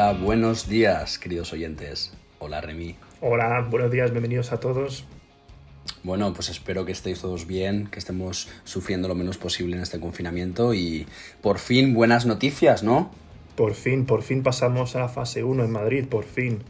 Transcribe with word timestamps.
Hola, 0.00 0.14
buenos 0.14 0.66
días, 0.66 1.18
queridos 1.18 1.52
oyentes. 1.52 2.14
Hola, 2.38 2.62
Remy. 2.62 2.96
Hola, 3.20 3.66
buenos 3.68 3.90
días, 3.90 4.10
bienvenidos 4.10 4.50
a 4.50 4.58
todos. 4.58 5.04
Bueno, 6.04 6.32
pues 6.32 6.48
espero 6.48 6.86
que 6.86 6.92
estéis 6.92 7.20
todos 7.20 7.46
bien, 7.46 7.86
que 7.86 7.98
estemos 7.98 8.48
sufriendo 8.64 9.08
lo 9.08 9.14
menos 9.14 9.36
posible 9.36 9.76
en 9.76 9.82
este 9.82 10.00
confinamiento 10.00 10.72
y 10.72 11.06
por 11.42 11.58
fin 11.58 11.92
buenas 11.92 12.24
noticias, 12.24 12.82
¿no? 12.82 13.10
Por 13.56 13.74
fin, 13.74 14.06
por 14.06 14.22
fin 14.22 14.42
pasamos 14.42 14.96
a 14.96 15.00
la 15.00 15.08
fase 15.10 15.44
1 15.44 15.64
en 15.64 15.70
Madrid, 15.70 16.06
por 16.08 16.24
fin. 16.24 16.62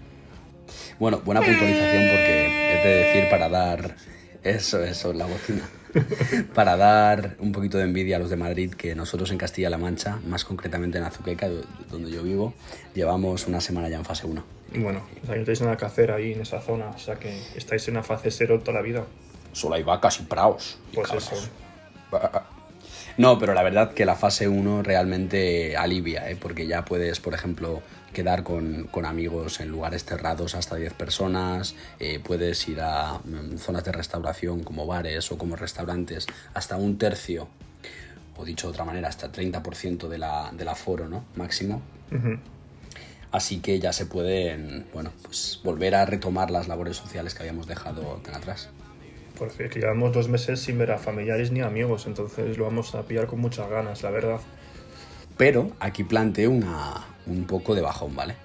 Bueno, 0.98 1.20
buena 1.24 1.40
puntualización 1.40 2.08
porque 2.10 2.78
es 2.78 2.82
de 2.82 2.94
decir 2.96 3.30
para 3.30 3.48
dar 3.48 3.94
eso, 4.42 4.82
eso, 4.82 5.12
la 5.12 5.26
bocina. 5.26 5.68
Para 6.54 6.76
dar 6.76 7.36
un 7.38 7.52
poquito 7.52 7.78
de 7.78 7.84
envidia 7.84 8.16
a 8.16 8.18
los 8.18 8.30
de 8.30 8.36
Madrid, 8.36 8.72
que 8.74 8.94
nosotros 8.94 9.30
en 9.30 9.38
Castilla-La 9.38 9.78
Mancha, 9.78 10.18
más 10.26 10.44
concretamente 10.44 10.98
en 10.98 11.04
Azuqueca, 11.04 11.48
donde 11.90 12.10
yo 12.10 12.22
vivo, 12.22 12.54
llevamos 12.94 13.46
una 13.46 13.60
semana 13.60 13.88
ya 13.88 13.96
en 13.98 14.04
fase 14.04 14.26
1. 14.26 14.42
Y 14.72 14.78
bueno, 14.78 15.02
o 15.22 15.26
sea, 15.26 15.36
no 15.36 15.42
tenéis 15.42 15.60
nada 15.62 15.76
que 15.76 15.84
hacer 15.84 16.12
ahí 16.12 16.32
en 16.32 16.40
esa 16.40 16.60
zona, 16.60 16.90
o 16.90 16.98
sea 16.98 17.16
que 17.16 17.36
estáis 17.56 17.86
en 17.88 17.94
una 17.94 18.02
fase 18.02 18.30
0 18.30 18.60
toda 18.60 18.74
la 18.74 18.82
vida. 18.82 19.04
Solo 19.52 19.74
hay 19.74 19.82
vacas 19.82 20.20
y 20.20 20.24
praos. 20.24 20.78
y 20.92 20.96
Pues 20.96 21.08
cabras. 21.08 21.32
eso. 21.32 21.48
No, 23.16 23.38
pero 23.38 23.52
la 23.52 23.62
verdad 23.62 23.92
que 23.92 24.06
la 24.06 24.14
fase 24.14 24.48
1 24.48 24.82
realmente 24.82 25.76
alivia, 25.76 26.30
¿eh? 26.30 26.36
porque 26.40 26.66
ya 26.66 26.86
puedes, 26.86 27.20
por 27.20 27.34
ejemplo, 27.34 27.82
quedar 28.20 28.42
con, 28.42 28.84
con 28.90 29.06
amigos 29.06 29.60
en 29.60 29.70
lugares 29.70 30.04
cerrados 30.04 30.54
hasta 30.54 30.76
10 30.76 30.92
personas, 30.92 31.74
eh, 31.98 32.20
puedes 32.22 32.68
ir 32.68 32.82
a 32.82 33.14
mm, 33.14 33.56
zonas 33.56 33.82
de 33.82 33.92
restauración 33.92 34.62
como 34.62 34.86
bares 34.86 35.32
o 35.32 35.38
como 35.38 35.56
restaurantes 35.56 36.26
hasta 36.52 36.76
un 36.76 36.98
tercio, 36.98 37.48
o 38.36 38.44
dicho 38.44 38.66
de 38.66 38.72
otra 38.72 38.84
manera, 38.84 39.08
hasta 39.08 39.32
30% 39.32 40.08
de 40.08 40.18
la, 40.18 40.50
del 40.52 40.68
aforo 40.68 41.08
¿no? 41.08 41.24
máximo. 41.34 41.80
Así 43.32 43.60
que 43.60 43.80
ya 43.80 43.94
se 43.94 44.04
pueden, 44.04 44.84
bueno, 44.92 45.12
pues 45.22 45.60
volver 45.64 45.94
a 45.94 46.04
retomar 46.04 46.50
las 46.50 46.68
labores 46.68 46.98
sociales 46.98 47.32
que 47.32 47.40
habíamos 47.40 47.66
dejado 47.66 48.20
tan 48.22 48.34
atrás. 48.34 48.68
Por 49.38 49.48
fin, 49.48 49.70
que 49.70 49.80
llevamos 49.80 50.12
dos 50.12 50.28
meses 50.28 50.60
sin 50.60 50.76
ver 50.76 50.90
a 50.90 50.98
familiares 50.98 51.52
ni 51.52 51.62
amigos, 51.62 52.06
entonces 52.06 52.58
lo 52.58 52.64
vamos 52.64 52.94
a 52.94 53.02
pillar 53.04 53.28
con 53.28 53.40
muchas 53.40 53.70
ganas, 53.70 54.02
la 54.02 54.10
verdad. 54.10 54.40
Pero 55.38 55.70
aquí 55.80 56.04
planteo 56.04 56.50
una, 56.50 57.06
un 57.26 57.46
poco 57.46 57.74
de 57.74 57.82
bajón, 57.82 58.14
¿vale? 58.14 58.36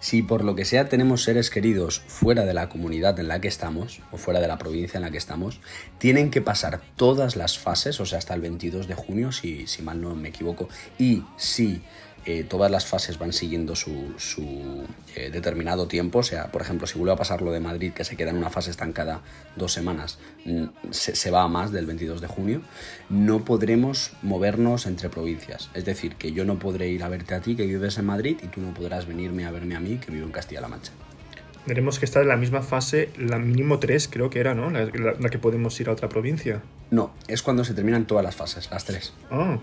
Si 0.00 0.22
por 0.22 0.44
lo 0.44 0.54
que 0.54 0.64
sea 0.64 0.88
tenemos 0.88 1.24
seres 1.24 1.50
queridos 1.50 2.00
fuera 2.06 2.44
de 2.44 2.54
la 2.54 2.68
comunidad 2.68 3.18
en 3.18 3.28
la 3.28 3.40
que 3.40 3.48
estamos, 3.48 4.00
o 4.12 4.18
fuera 4.18 4.40
de 4.40 4.48
la 4.48 4.58
provincia 4.58 4.98
en 4.98 5.02
la 5.02 5.10
que 5.10 5.18
estamos, 5.18 5.60
tienen 5.98 6.30
que 6.30 6.42
pasar 6.42 6.80
todas 6.96 7.36
las 7.36 7.58
fases, 7.58 8.00
o 8.00 8.06
sea, 8.06 8.18
hasta 8.18 8.34
el 8.34 8.40
22 8.40 8.86
de 8.86 8.94
junio, 8.94 9.32
si, 9.32 9.66
si 9.66 9.82
mal 9.82 10.00
no 10.00 10.14
me 10.14 10.28
equivoco, 10.28 10.68
y 10.98 11.24
si 11.36 11.82
eh, 12.26 12.44
todas 12.44 12.70
las 12.70 12.86
fases 12.86 13.18
van 13.18 13.32
siguiendo 13.32 13.76
su, 13.76 14.14
su, 14.18 14.84
eh, 15.16 15.30
determinado 15.30 15.86
tiempo, 15.88 16.20
o 16.20 16.22
sea, 16.22 16.50
por 16.50 16.62
ejemplo, 16.62 16.86
si 16.86 16.96
vuelve 16.98 17.12
a 17.12 17.16
pasar 17.16 17.42
lo 17.42 17.52
de 17.52 17.60
Madrid, 17.60 17.92
que 17.92 18.04
se 18.04 18.16
queda 18.16 18.30
en 18.30 18.36
una 18.36 18.50
fase 18.50 18.70
estancada 18.70 19.20
dos 19.56 19.72
semanas, 19.72 20.18
mm, 20.44 20.64
se, 20.90 21.14
se 21.16 21.30
va 21.30 21.42
a 21.42 21.48
más 21.48 21.72
del 21.72 21.86
22 21.86 22.20
de 22.20 22.26
junio, 22.26 22.62
no 23.10 23.44
podremos 23.44 24.12
movernos 24.22 24.86
entre 24.86 25.08
provincias. 25.08 25.70
Es 25.74 25.84
decir, 25.84 26.16
que 26.16 26.32
yo 26.32 26.44
no 26.44 26.58
podré 26.58 26.88
ir 26.88 27.02
a 27.04 27.08
verte 27.08 27.34
a 27.34 27.40
ti, 27.40 27.56
que 27.56 27.66
vives 27.66 27.98
en 27.98 28.06
Madrid, 28.06 28.38
y 28.42 28.46
tú 28.48 28.60
no 28.60 28.72
podrás 28.74 29.06
venirme 29.06 29.44
a 29.46 29.50
verme 29.50 29.76
a 29.76 29.80
mí, 29.80 29.98
que 29.98 30.10
vivo 30.10 30.26
en 30.26 30.32
Castilla-La 30.32 30.68
Mancha. 30.68 30.92
Tenemos 31.66 31.98
que 31.98 32.04
estar 32.04 32.20
en 32.22 32.28
la 32.28 32.36
misma 32.36 32.60
fase, 32.62 33.08
la 33.16 33.38
mínimo 33.38 33.78
3 33.78 34.08
creo 34.08 34.28
que 34.28 34.38
era, 34.38 34.54
¿no? 34.54 34.70
La, 34.70 34.84
la- 34.84 35.14
la 35.18 35.28
que 35.30 35.38
podemos 35.38 35.80
ir 35.80 35.88
a 35.88 35.92
otra 35.92 36.10
provincia. 36.10 36.62
No, 36.90 37.14
es 37.26 37.42
cuando 37.42 37.64
se 37.64 37.72
terminan 37.72 38.06
todas 38.06 38.22
las 38.22 38.36
fases, 38.36 38.70
las 38.70 38.84
tres. 38.84 39.14
Ah, 39.30 39.58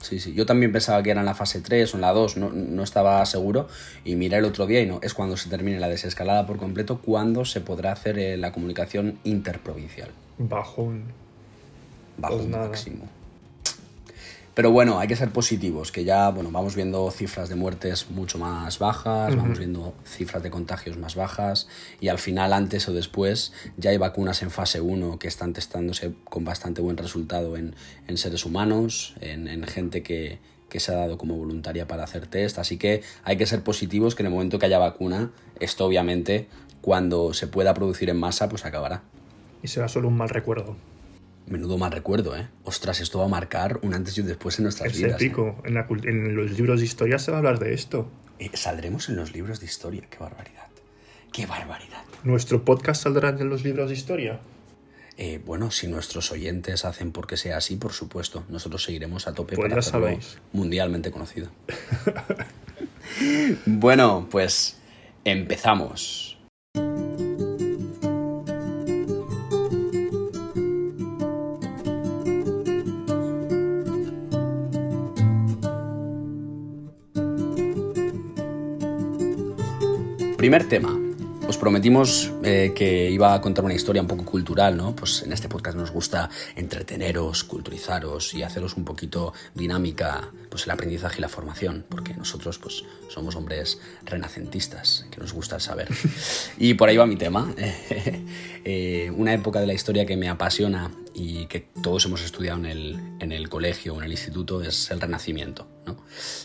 Sí, 0.00 0.18
sí. 0.18 0.32
Yo 0.32 0.46
también 0.46 0.72
pensaba 0.72 1.02
que 1.02 1.10
era 1.10 1.20
en 1.20 1.26
la 1.26 1.34
fase 1.34 1.60
3 1.60 1.92
o 1.92 1.96
en 1.96 2.00
la 2.00 2.12
2, 2.12 2.36
no, 2.38 2.50
no 2.50 2.82
estaba 2.82 3.24
seguro. 3.26 3.68
Y 4.04 4.16
miré 4.16 4.38
el 4.38 4.44
otro 4.44 4.66
día 4.66 4.80
y 4.80 4.86
no, 4.86 4.98
es 5.02 5.14
cuando 5.14 5.36
se 5.36 5.48
termine 5.50 5.78
la 5.78 5.88
desescalada 5.88 6.46
por 6.46 6.56
completo, 6.56 7.00
cuando 7.00 7.44
se 7.44 7.60
podrá 7.60 7.92
hacer 7.92 8.18
eh, 8.18 8.36
la 8.36 8.52
comunicación 8.52 9.18
interprovincial. 9.24 10.10
bajón. 10.38 11.04
Bajo 12.16 12.36
Pues 12.36 12.48
máximo. 12.48 13.08
Pero 14.60 14.72
bueno, 14.72 14.98
hay 14.98 15.08
que 15.08 15.16
ser 15.16 15.30
positivos, 15.30 15.90
que 15.90 16.04
ya 16.04 16.28
bueno, 16.28 16.50
vamos 16.52 16.76
viendo 16.76 17.10
cifras 17.10 17.48
de 17.48 17.54
muertes 17.54 18.10
mucho 18.10 18.36
más 18.36 18.78
bajas, 18.78 19.34
vamos 19.34 19.58
viendo 19.58 19.94
cifras 20.04 20.42
de 20.42 20.50
contagios 20.50 20.98
más 20.98 21.14
bajas 21.14 21.66
y 21.98 22.08
al 22.08 22.18
final, 22.18 22.52
antes 22.52 22.86
o 22.86 22.92
después, 22.92 23.54
ya 23.78 23.88
hay 23.88 23.96
vacunas 23.96 24.42
en 24.42 24.50
fase 24.50 24.82
1 24.82 25.18
que 25.18 25.28
están 25.28 25.54
testándose 25.54 26.12
con 26.24 26.44
bastante 26.44 26.82
buen 26.82 26.98
resultado 26.98 27.56
en, 27.56 27.74
en 28.06 28.18
seres 28.18 28.44
humanos, 28.44 29.14
en, 29.22 29.48
en 29.48 29.64
gente 29.64 30.02
que, 30.02 30.40
que 30.68 30.78
se 30.78 30.92
ha 30.92 30.96
dado 30.96 31.16
como 31.16 31.38
voluntaria 31.38 31.88
para 31.88 32.04
hacer 32.04 32.26
test, 32.26 32.58
así 32.58 32.76
que 32.76 33.02
hay 33.24 33.38
que 33.38 33.46
ser 33.46 33.62
positivos 33.62 34.14
que 34.14 34.24
en 34.24 34.26
el 34.26 34.32
momento 34.34 34.58
que 34.58 34.66
haya 34.66 34.78
vacuna, 34.78 35.30
esto 35.58 35.86
obviamente 35.86 36.48
cuando 36.82 37.32
se 37.32 37.46
pueda 37.46 37.72
producir 37.72 38.10
en 38.10 38.18
masa, 38.18 38.50
pues 38.50 38.66
acabará. 38.66 39.04
Y 39.62 39.68
será 39.68 39.88
solo 39.88 40.08
un 40.08 40.18
mal 40.18 40.28
recuerdo. 40.28 40.76
Menudo 41.46 41.78
mal 41.78 41.90
recuerdo, 41.92 42.36
¿eh? 42.36 42.48
Ostras, 42.64 43.00
esto 43.00 43.18
va 43.18 43.24
a 43.24 43.28
marcar 43.28 43.80
un 43.82 43.94
antes 43.94 44.16
y 44.16 44.20
un 44.20 44.28
después 44.28 44.58
en 44.58 44.64
nuestras 44.64 44.92
Es 44.92 44.98
vidas. 44.98 45.12
¿eh? 45.12 45.14
épico. 45.24 45.56
En, 45.64 45.74
la 45.74 45.86
en 46.04 46.36
los 46.36 46.52
libros 46.52 46.80
de 46.80 46.86
historia 46.86 47.18
se 47.18 47.30
va 47.30 47.38
a 47.38 47.40
hablar 47.40 47.58
de 47.58 47.74
esto. 47.74 48.08
Eh, 48.38 48.50
saldremos 48.54 49.08
en 49.08 49.16
los 49.16 49.32
libros 49.32 49.58
de 49.60 49.66
historia. 49.66 50.02
¡Qué 50.08 50.18
barbaridad! 50.18 50.68
¡Qué 51.32 51.46
barbaridad! 51.46 52.02
¿Nuestro 52.24 52.64
podcast 52.64 53.02
saldrá 53.02 53.30
en 53.30 53.48
los 53.48 53.64
libros 53.64 53.88
de 53.88 53.94
historia? 53.96 54.40
Eh, 55.16 55.40
bueno, 55.44 55.70
si 55.70 55.86
nuestros 55.86 56.30
oyentes 56.32 56.84
hacen 56.84 57.12
porque 57.12 57.36
sea 57.36 57.58
así, 57.58 57.76
por 57.76 57.92
supuesto, 57.92 58.44
nosotros 58.48 58.84
seguiremos 58.84 59.26
a 59.26 59.34
tope 59.34 59.56
Pues 59.56 59.68
para 59.68 59.74
ya 59.82 59.88
hacerlo 59.88 60.06
sabéis. 60.06 60.38
mundialmente 60.52 61.10
conocido. 61.10 61.50
bueno, 63.66 64.28
pues 64.30 64.78
empezamos. 65.24 66.29
Primer 80.50 80.66
tema. 80.66 80.98
Os 81.46 81.56
prometimos 81.56 82.32
eh, 82.42 82.72
que 82.74 83.08
iba 83.08 83.34
a 83.34 83.40
contar 83.40 83.64
una 83.64 83.72
historia 83.72 84.02
un 84.02 84.08
poco 84.08 84.24
cultural, 84.24 84.76
¿no? 84.76 84.96
Pues 84.96 85.22
en 85.22 85.32
este 85.32 85.48
podcast 85.48 85.76
nos 85.76 85.92
gusta 85.92 86.28
entreteneros, 86.56 87.44
culturizaros 87.44 88.34
y 88.34 88.42
haceros 88.42 88.76
un 88.76 88.84
poquito 88.84 89.32
dinámica 89.54 90.28
pues 90.50 90.64
el 90.64 90.72
aprendizaje 90.72 91.18
y 91.18 91.20
la 91.20 91.28
formación, 91.28 91.86
porque 91.88 92.14
nosotros 92.14 92.58
pues 92.58 92.84
somos 93.08 93.36
hombres 93.36 93.78
renacentistas, 94.04 95.06
que 95.10 95.20
nos 95.20 95.32
gusta 95.32 95.56
el 95.56 95.60
saber. 95.62 95.88
Y 96.58 96.74
por 96.74 96.88
ahí 96.88 96.96
va 96.96 97.06
mi 97.06 97.16
tema. 97.16 97.54
Eh, 98.62 99.10
una 99.16 99.32
época 99.32 99.58
de 99.58 99.66
la 99.66 99.72
historia 99.72 100.04
que 100.04 100.18
me 100.18 100.28
apasiona 100.28 100.90
y 101.14 101.46
que 101.46 101.60
todos 101.82 102.04
hemos 102.04 102.22
estudiado 102.22 102.58
en 102.58 102.66
el, 102.66 103.00
en 103.18 103.32
el 103.32 103.48
colegio 103.48 103.94
o 103.94 103.98
en 103.98 104.04
el 104.04 104.10
instituto 104.10 104.62
es 104.62 104.90
el 104.90 105.00
Renacimiento, 105.00 105.66
¿no? 105.86 105.96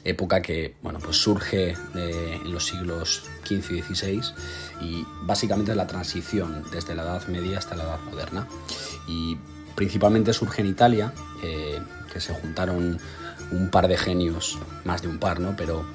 Época 0.05 0.41
que, 0.41 0.75
bueno, 0.81 0.99
pues 0.99 1.17
surge 1.17 1.71
eh, 1.71 2.39
en 2.41 2.51
los 2.53 2.67
siglos 2.67 3.23
XV 3.45 3.71
y 3.71 3.81
XVI 3.81 4.21
y 4.79 5.05
básicamente 5.23 5.71
es 5.71 5.77
la 5.77 5.87
transición 5.87 6.63
desde 6.71 6.95
la 6.95 7.03
Edad 7.03 7.27
Media 7.27 7.57
hasta 7.57 7.75
la 7.75 7.83
Edad 7.83 7.99
Moderna. 8.09 8.47
Y 9.09 9.37
principalmente 9.75 10.33
surge 10.33 10.61
en 10.61 10.67
Italia, 10.67 11.13
eh, 11.43 11.79
que 12.11 12.19
se 12.19 12.33
juntaron 12.33 12.97
un 13.51 13.69
par 13.69 13.87
de 13.87 13.97
genios, 13.97 14.57
más 14.83 15.01
de 15.01 15.07
un 15.07 15.19
par, 15.19 15.39
¿no? 15.39 15.55
Pero 15.55 15.85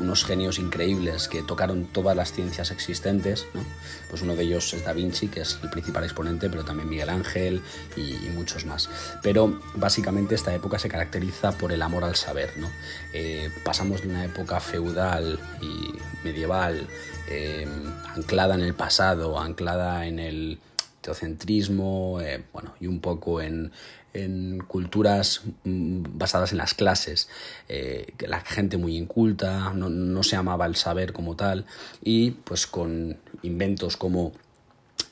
unos 0.00 0.24
genios 0.24 0.58
increíbles 0.58 1.28
que 1.28 1.42
tocaron 1.42 1.86
todas 1.86 2.16
las 2.16 2.32
ciencias 2.32 2.70
existentes, 2.70 3.46
¿no? 3.54 3.64
Pues 4.08 4.22
uno 4.22 4.36
de 4.36 4.44
ellos 4.44 4.72
es 4.74 4.84
Da 4.84 4.92
Vinci, 4.92 5.28
que 5.28 5.40
es 5.40 5.58
el 5.62 5.70
principal 5.70 6.04
exponente, 6.04 6.48
pero 6.48 6.64
también 6.64 6.88
Miguel 6.88 7.10
Ángel 7.10 7.62
y, 7.96 8.28
muchos 8.30 8.64
más. 8.64 8.88
Pero 9.22 9.60
básicamente 9.74 10.34
esta 10.34 10.54
época 10.54 10.78
se 10.78 10.88
caracteriza 10.88 11.52
por 11.52 11.72
el 11.72 11.82
amor 11.82 12.04
al 12.04 12.16
saber, 12.16 12.50
¿no? 12.56 12.70
Eh, 13.12 13.50
pasamos 13.64 14.02
de 14.02 14.08
una 14.08 14.24
época 14.24 14.60
feudal 14.60 15.38
y 15.60 15.94
medieval, 16.24 16.86
eh, 17.28 17.66
anclada 18.14 18.54
en 18.54 18.62
el 18.62 18.74
pasado, 18.74 19.38
anclada 19.38 20.06
en 20.06 20.18
el 20.18 20.60
teocentrismo, 21.00 22.20
eh, 22.20 22.44
bueno, 22.52 22.74
y 22.80 22.86
un 22.86 23.00
poco 23.00 23.40
en, 23.40 23.72
en 24.14 24.58
culturas 24.66 25.42
mm, 25.64 26.02
basadas 26.18 26.52
en 26.52 26.58
las 26.58 26.74
clases, 26.74 27.28
eh, 27.68 28.12
la 28.20 28.40
gente 28.40 28.76
muy 28.76 28.96
inculta, 28.96 29.72
no, 29.74 29.88
no 29.88 30.22
se 30.22 30.36
amaba 30.36 30.66
el 30.66 30.76
saber 30.76 31.12
como 31.12 31.36
tal, 31.36 31.66
y 32.02 32.32
pues 32.32 32.66
con 32.66 33.18
inventos 33.42 33.96
como 33.96 34.32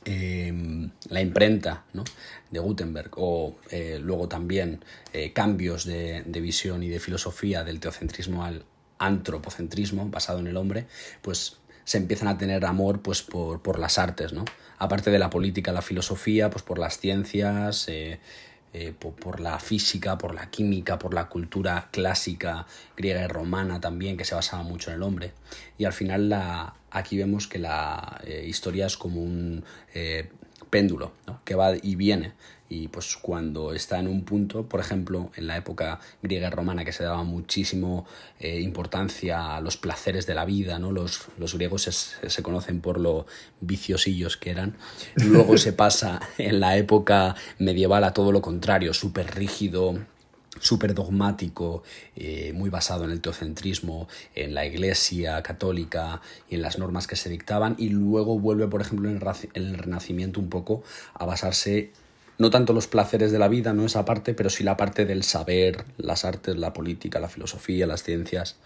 eh, 0.06 0.52
la 1.11 1.20
imprenta 1.20 1.85
¿no? 1.93 2.05
de 2.50 2.58
Gutenberg 2.58 3.11
o 3.17 3.56
eh, 3.70 3.99
luego 4.00 4.29
también 4.29 4.82
eh, 5.12 5.35
cambios 5.35 5.85
de, 5.85 6.23
de 6.25 6.41
visión 6.41 6.82
y 6.82 6.88
de 6.88 7.00
filosofía 7.00 7.64
del 7.64 7.81
teocentrismo 7.81 8.44
al 8.44 8.64
antropocentrismo 8.99 10.08
basado 10.08 10.38
en 10.38 10.47
el 10.47 10.56
hombre, 10.56 10.87
pues 11.20 11.58
se 11.85 11.99
empiezan 11.99 12.29
a 12.29 12.38
tener 12.38 12.64
amor 12.64 13.02
pues 13.02 13.23
por, 13.23 13.61
por 13.61 13.79
las 13.79 13.99
artes, 13.99 14.32
¿no? 14.32 14.44
Aparte 14.79 15.11
de 15.11 15.19
la 15.19 15.29
política, 15.29 15.73
la 15.73 15.82
filosofía, 15.82 16.49
pues 16.49 16.62
por 16.62 16.79
las 16.79 16.99
ciencias, 16.99 17.91
eh, 18.72 18.93
por, 18.96 19.40
la 19.40 19.58
física, 19.58 20.17
por 20.17 20.32
la 20.32 20.49
química, 20.49 20.96
por 20.96 21.12
la 21.12 21.28
cultura 21.28 21.88
clásica 21.90 22.67
griega 22.96 23.25
y 23.25 23.26
romana 23.26 23.81
también, 23.81 24.17
que 24.17 24.25
se 24.25 24.37
basaba 24.37 24.62
mucho 24.62 24.90
en 24.90 24.96
el 24.96 25.02
hombre. 25.02 25.32
Y 25.76 25.87
al 25.87 25.93
final 25.93 26.28
la, 26.28 26.75
aquí 26.90 27.17
vemos 27.19 27.49
que 27.49 27.58
la 27.58 28.20
eh, 28.25 28.44
historia 28.46 28.87
es 28.87 28.96
como 28.96 29.22
un 29.22 29.64
eh, 29.93 30.31
péndulo, 30.70 31.12
que 31.44 31.55
va 31.55 31.75
y 31.82 31.96
viene 31.96 32.32
y 32.70 32.87
pues 32.87 33.17
cuando 33.17 33.72
está 33.75 33.99
en 33.99 34.06
un 34.06 34.25
punto, 34.25 34.64
por 34.69 34.78
ejemplo, 34.78 35.32
en 35.34 35.49
la 35.49 35.56
época 35.56 35.99
griega 36.22 36.46
y 36.46 36.50
romana 36.50 36.84
que 36.84 36.93
se 36.93 37.02
daba 37.02 37.25
muchísimo 37.25 38.06
eh, 38.38 38.61
importancia 38.61 39.56
a 39.56 39.61
los 39.61 39.76
placeres 39.76 40.25
de 40.25 40.37
la 40.37 40.44
vida, 40.44 40.78
¿no? 40.78 40.93
Los, 40.93 41.26
los 41.37 41.55
griegos 41.55 41.82
se, 41.82 42.43
conocen 42.44 42.81
por 42.81 43.00
lo 43.00 43.26
viciosillos 43.61 44.37
que 44.37 44.50
eran. 44.50 44.76
Luego 45.17 45.58
se 45.58 45.72
pasa 45.82 46.20
en 46.38 46.61
la 46.61 46.76
época 46.76 47.34
medieval 47.58 48.05
a 48.05 48.14
todo 48.14 48.31
lo 48.31 48.40
contrario, 48.40 48.94
súper 48.94 49.34
rígido, 49.34 49.99
súper 50.60 50.94
dogmático, 50.94 51.82
eh, 52.14 52.52
muy 52.54 52.70
basado 52.70 53.04
en 53.04 53.10
el 53.10 53.20
teocentrismo, 53.20 54.06
en 54.36 54.54
la 54.54 54.64
iglesia 54.64 55.42
católica 55.42 56.20
y 56.48 56.54
en 56.54 56.62
las 56.62 56.78
normas 56.78 57.08
que 57.08 57.16
se 57.16 57.28
dictaban, 57.28 57.74
y 57.78 57.88
luego 57.88 58.38
vuelve, 58.38 58.68
por 58.68 58.80
ejemplo, 58.80 59.10
en 59.10 59.20
el 59.54 59.78
Renacimiento 59.78 60.38
un 60.38 60.48
poco 60.48 60.84
a 61.14 61.24
basarse 61.24 61.90
no 62.40 62.48
tanto 62.48 62.72
los 62.72 62.86
placeres 62.86 63.32
de 63.32 63.38
la 63.38 63.48
vida, 63.48 63.74
no 63.74 63.84
esa 63.84 64.06
parte, 64.06 64.32
pero 64.32 64.48
sí 64.48 64.64
la 64.64 64.78
parte 64.78 65.04
del 65.04 65.24
saber, 65.24 65.84
las 65.98 66.24
artes, 66.24 66.56
la 66.56 66.72
política, 66.72 67.20
la 67.20 67.28
filosofía, 67.28 67.86
las 67.86 68.02
ciencias. 68.02 68.56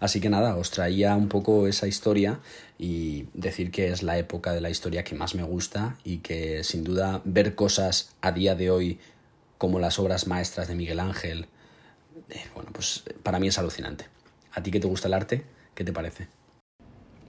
Así 0.00 0.18
que 0.20 0.30
nada, 0.30 0.56
os 0.56 0.70
traía 0.70 1.14
un 1.14 1.28
poco 1.28 1.66
esa 1.66 1.86
historia 1.86 2.40
y 2.78 3.26
decir 3.34 3.70
que 3.70 3.88
es 3.88 4.02
la 4.02 4.16
época 4.16 4.54
de 4.54 4.62
la 4.62 4.70
historia 4.70 5.04
que 5.04 5.14
más 5.14 5.34
me 5.34 5.42
gusta 5.42 5.98
y 6.04 6.18
que 6.18 6.64
sin 6.64 6.84
duda 6.84 7.20
ver 7.26 7.54
cosas 7.54 8.14
a 8.22 8.32
día 8.32 8.54
de 8.54 8.70
hoy 8.70 8.98
como 9.58 9.80
las 9.80 9.98
obras 9.98 10.26
maestras 10.26 10.68
de 10.68 10.74
Miguel 10.74 11.00
Ángel, 11.00 11.46
eh, 12.30 12.44
bueno, 12.54 12.70
pues 12.72 13.04
para 13.22 13.38
mí 13.38 13.48
es 13.48 13.58
alucinante. 13.58 14.06
¿A 14.52 14.62
ti 14.62 14.70
que 14.70 14.80
te 14.80 14.86
gusta 14.86 15.08
el 15.08 15.14
arte? 15.14 15.42
¿Qué 15.74 15.84
te 15.84 15.92
parece? 15.92 16.28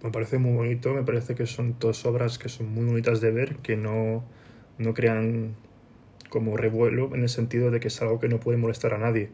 Me 0.01 0.11
parece 0.11 0.37
muy 0.37 0.53
bonito, 0.53 0.93
me 0.93 1.03
parece 1.03 1.35
que 1.35 1.45
son 1.45 1.75
dos 1.79 2.05
obras 2.05 2.37
que 2.37 2.47
son 2.47 2.73
muy 2.73 2.85
bonitas 2.85 3.19
de 3.19 3.31
ver, 3.31 3.57
que 3.57 3.75
no, 3.75 4.23
no 4.77 4.93
crean 4.93 5.55
como 6.29 6.55
revuelo 6.55 7.13
en 7.13 7.23
el 7.23 7.29
sentido 7.29 7.71
de 7.71 7.79
que 7.79 7.89
es 7.89 8.01
algo 8.01 8.19
que 8.19 8.29
no 8.29 8.39
puede 8.39 8.57
molestar 8.57 8.93
a 8.93 8.97
nadie. 8.97 9.29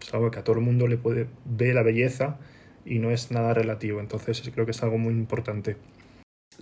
Es 0.00 0.14
algo 0.14 0.30
que 0.30 0.38
a 0.38 0.44
todo 0.44 0.56
el 0.56 0.62
mundo 0.62 0.86
le 0.86 0.96
puede 0.96 1.26
ver 1.44 1.74
la 1.74 1.82
belleza 1.82 2.38
y 2.84 2.98
no 2.98 3.10
es 3.10 3.30
nada 3.30 3.52
relativo. 3.52 4.00
Entonces 4.00 4.42
creo 4.54 4.64
que 4.64 4.70
es 4.72 4.82
algo 4.82 4.98
muy 4.98 5.12
importante. 5.12 5.76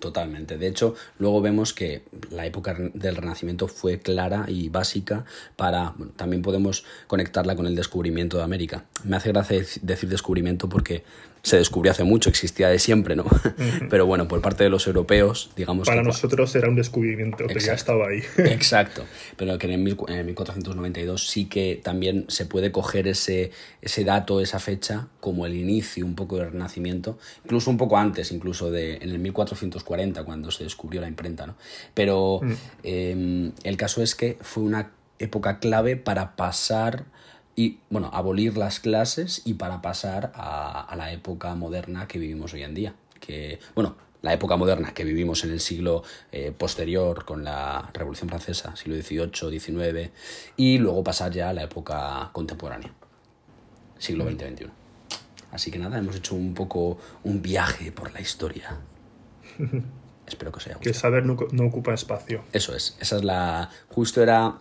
Totalmente. 0.00 0.58
De 0.58 0.67
hecho, 0.67 0.94
luego 1.19 1.41
vemos 1.41 1.73
que 1.73 2.02
la 2.31 2.44
época 2.46 2.76
del 2.94 3.17
Renacimiento 3.17 3.69
fue 3.69 4.00
clara 4.00 4.46
y 4.49 4.69
básica 4.69 5.25
para... 5.56 5.94
también 6.17 6.43
podemos 6.43 6.85
conectarla 7.06 7.56
con 7.56 7.67
el 7.67 7.76
descubrimiento 7.76 8.37
de 8.37 8.43
América. 8.43 8.85
Me 9.05 9.17
hace 9.17 9.31
gracia 9.31 9.64
decir 9.82 10.08
descubrimiento 10.08 10.69
porque 10.69 11.05
se 11.44 11.58
descubrió 11.58 11.93
hace 11.93 12.05
mucho, 12.05 12.31
existía 12.31 12.69
de 12.69 12.79
siempre, 12.79 13.17
¿no? 13.17 13.26
Pero 13.91 14.06
bueno, 14.06 14.26
por 14.26 14.41
parte 14.41 14.64
de 14.64 14.70
los 14.70 14.87
europeos, 14.87 15.50
digamos... 15.56 15.87
Para 15.87 16.02
nosotros 16.02 16.56
era 16.56 16.69
un 16.70 16.75
descubrimiento, 16.75 17.46
que 17.46 17.61
ya 17.61 17.75
estaba 17.75 18.08
ahí. 18.08 18.23
Exacto, 18.38 19.05
pero 19.37 19.58
que 19.58 19.67
en, 19.67 19.75
el, 19.75 19.96
en 20.08 20.26
1492 20.26 21.29
sí 21.29 21.44
que 21.44 21.79
también 21.82 22.25
se 22.29 22.46
puede 22.46 22.73
coger 22.73 23.06
ese, 23.08 23.50
ese 23.82 24.05
dato, 24.05 24.41
esa 24.41 24.58
fecha, 24.58 25.08
como 25.20 25.44
el 25.44 25.55
inicio 25.55 26.06
un 26.06 26.14
poco 26.14 26.38
del 26.38 26.50
Renacimiento, 26.50 27.19
incluso 27.44 27.70
un 27.70 27.76
poco 27.76 27.99
antes, 27.99 28.32
incluso 28.32 28.70
de 28.70 28.96
en 28.96 29.11
el 29.11 29.19
1440, 29.19 30.25
cuando 30.25 30.50
se 30.50 30.64
descubrió 30.64 31.02
la 31.02 31.08
imprenta, 31.08 31.46
¿no? 31.46 31.56
Pero 31.93 32.41
mm. 32.43 32.52
em, 32.85 33.52
el 33.64 33.76
caso 33.76 34.02
es 34.02 34.14
que 34.14 34.38
fue 34.41 34.62
una 34.62 34.93
época 35.19 35.58
clave 35.58 35.96
para 35.96 36.37
pasar 36.37 37.05
y, 37.56 37.79
bueno, 37.91 38.11
abolir 38.12 38.56
las 38.56 38.81
clases 38.81 39.43
y 39.45 39.55
para 39.55 39.81
pasar 39.81 40.33
a, 40.35 40.93
la 40.97 41.12
época 41.12 41.55
moderna 41.55 42.09
que 42.09 42.19
vivimos 42.19 42.53
hoy 42.55 42.62
en 42.62 42.75
día. 42.75 42.95
Que, 43.21 43.61
bueno, 43.75 43.97
la 44.23 44.33
época 44.33 44.56
moderna 44.56 44.93
que 44.93 45.05
vivimos 45.05 45.45
en 45.45 45.51
el 45.51 45.61
siglo 45.61 46.03
eh, 46.33 46.53
posterior 46.56 47.25
con 47.25 47.45
la 47.45 47.91
Revolución 47.93 48.29
Francesa, 48.29 48.75
siglo 48.75 48.97
XVIII, 49.01 49.61
XIX, 49.61 50.11
y 50.56 50.79
luego 50.79 51.05
pasar 51.05 51.33
ya 51.33 51.51
a 51.51 51.53
la 51.53 51.62
época 51.62 52.31
contemporánea, 52.33 52.93
siglo 53.99 54.25
XX-XXI. 54.25 54.71
Así 55.53 55.71
que 55.71 55.79
nada, 55.79 55.99
hemos 55.99 56.17
hecho 56.17 56.35
un 56.35 56.55
poco 56.55 56.99
un 57.23 57.41
viaje 57.41 57.93
por 57.93 58.12
la 58.12 58.21
historia. 58.21 58.79
Espero 60.27 60.51
que 60.51 60.56
os 60.56 60.67
haya 60.67 60.79
Que 60.79 60.89
el 60.89 60.95
saber 60.95 61.25
no, 61.27 61.37
no, 61.53 61.67
ocupa 61.67 61.93
espacio. 61.93 62.43
Eso 62.53 62.75
es, 62.75 62.97
esa 62.99 63.17
es 63.17 63.25
la... 63.25 63.71
Justo 63.91 64.23
era 64.23 64.59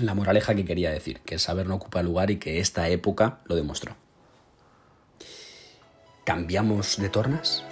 la 0.00 0.14
moraleja 0.14 0.54
que 0.54 0.64
quería 0.64 0.90
decir, 0.90 1.20
que 1.20 1.34
el 1.34 1.40
saber 1.40 1.66
no 1.66 1.76
ocupa 1.76 2.02
lugar 2.02 2.30
y 2.30 2.36
que 2.36 2.60
esta 2.60 2.88
época 2.88 3.40
lo 3.44 3.56
demostró. 3.56 3.96
¿Cambiamos 6.24 6.96
de 6.96 7.08
tornas? 7.08 7.64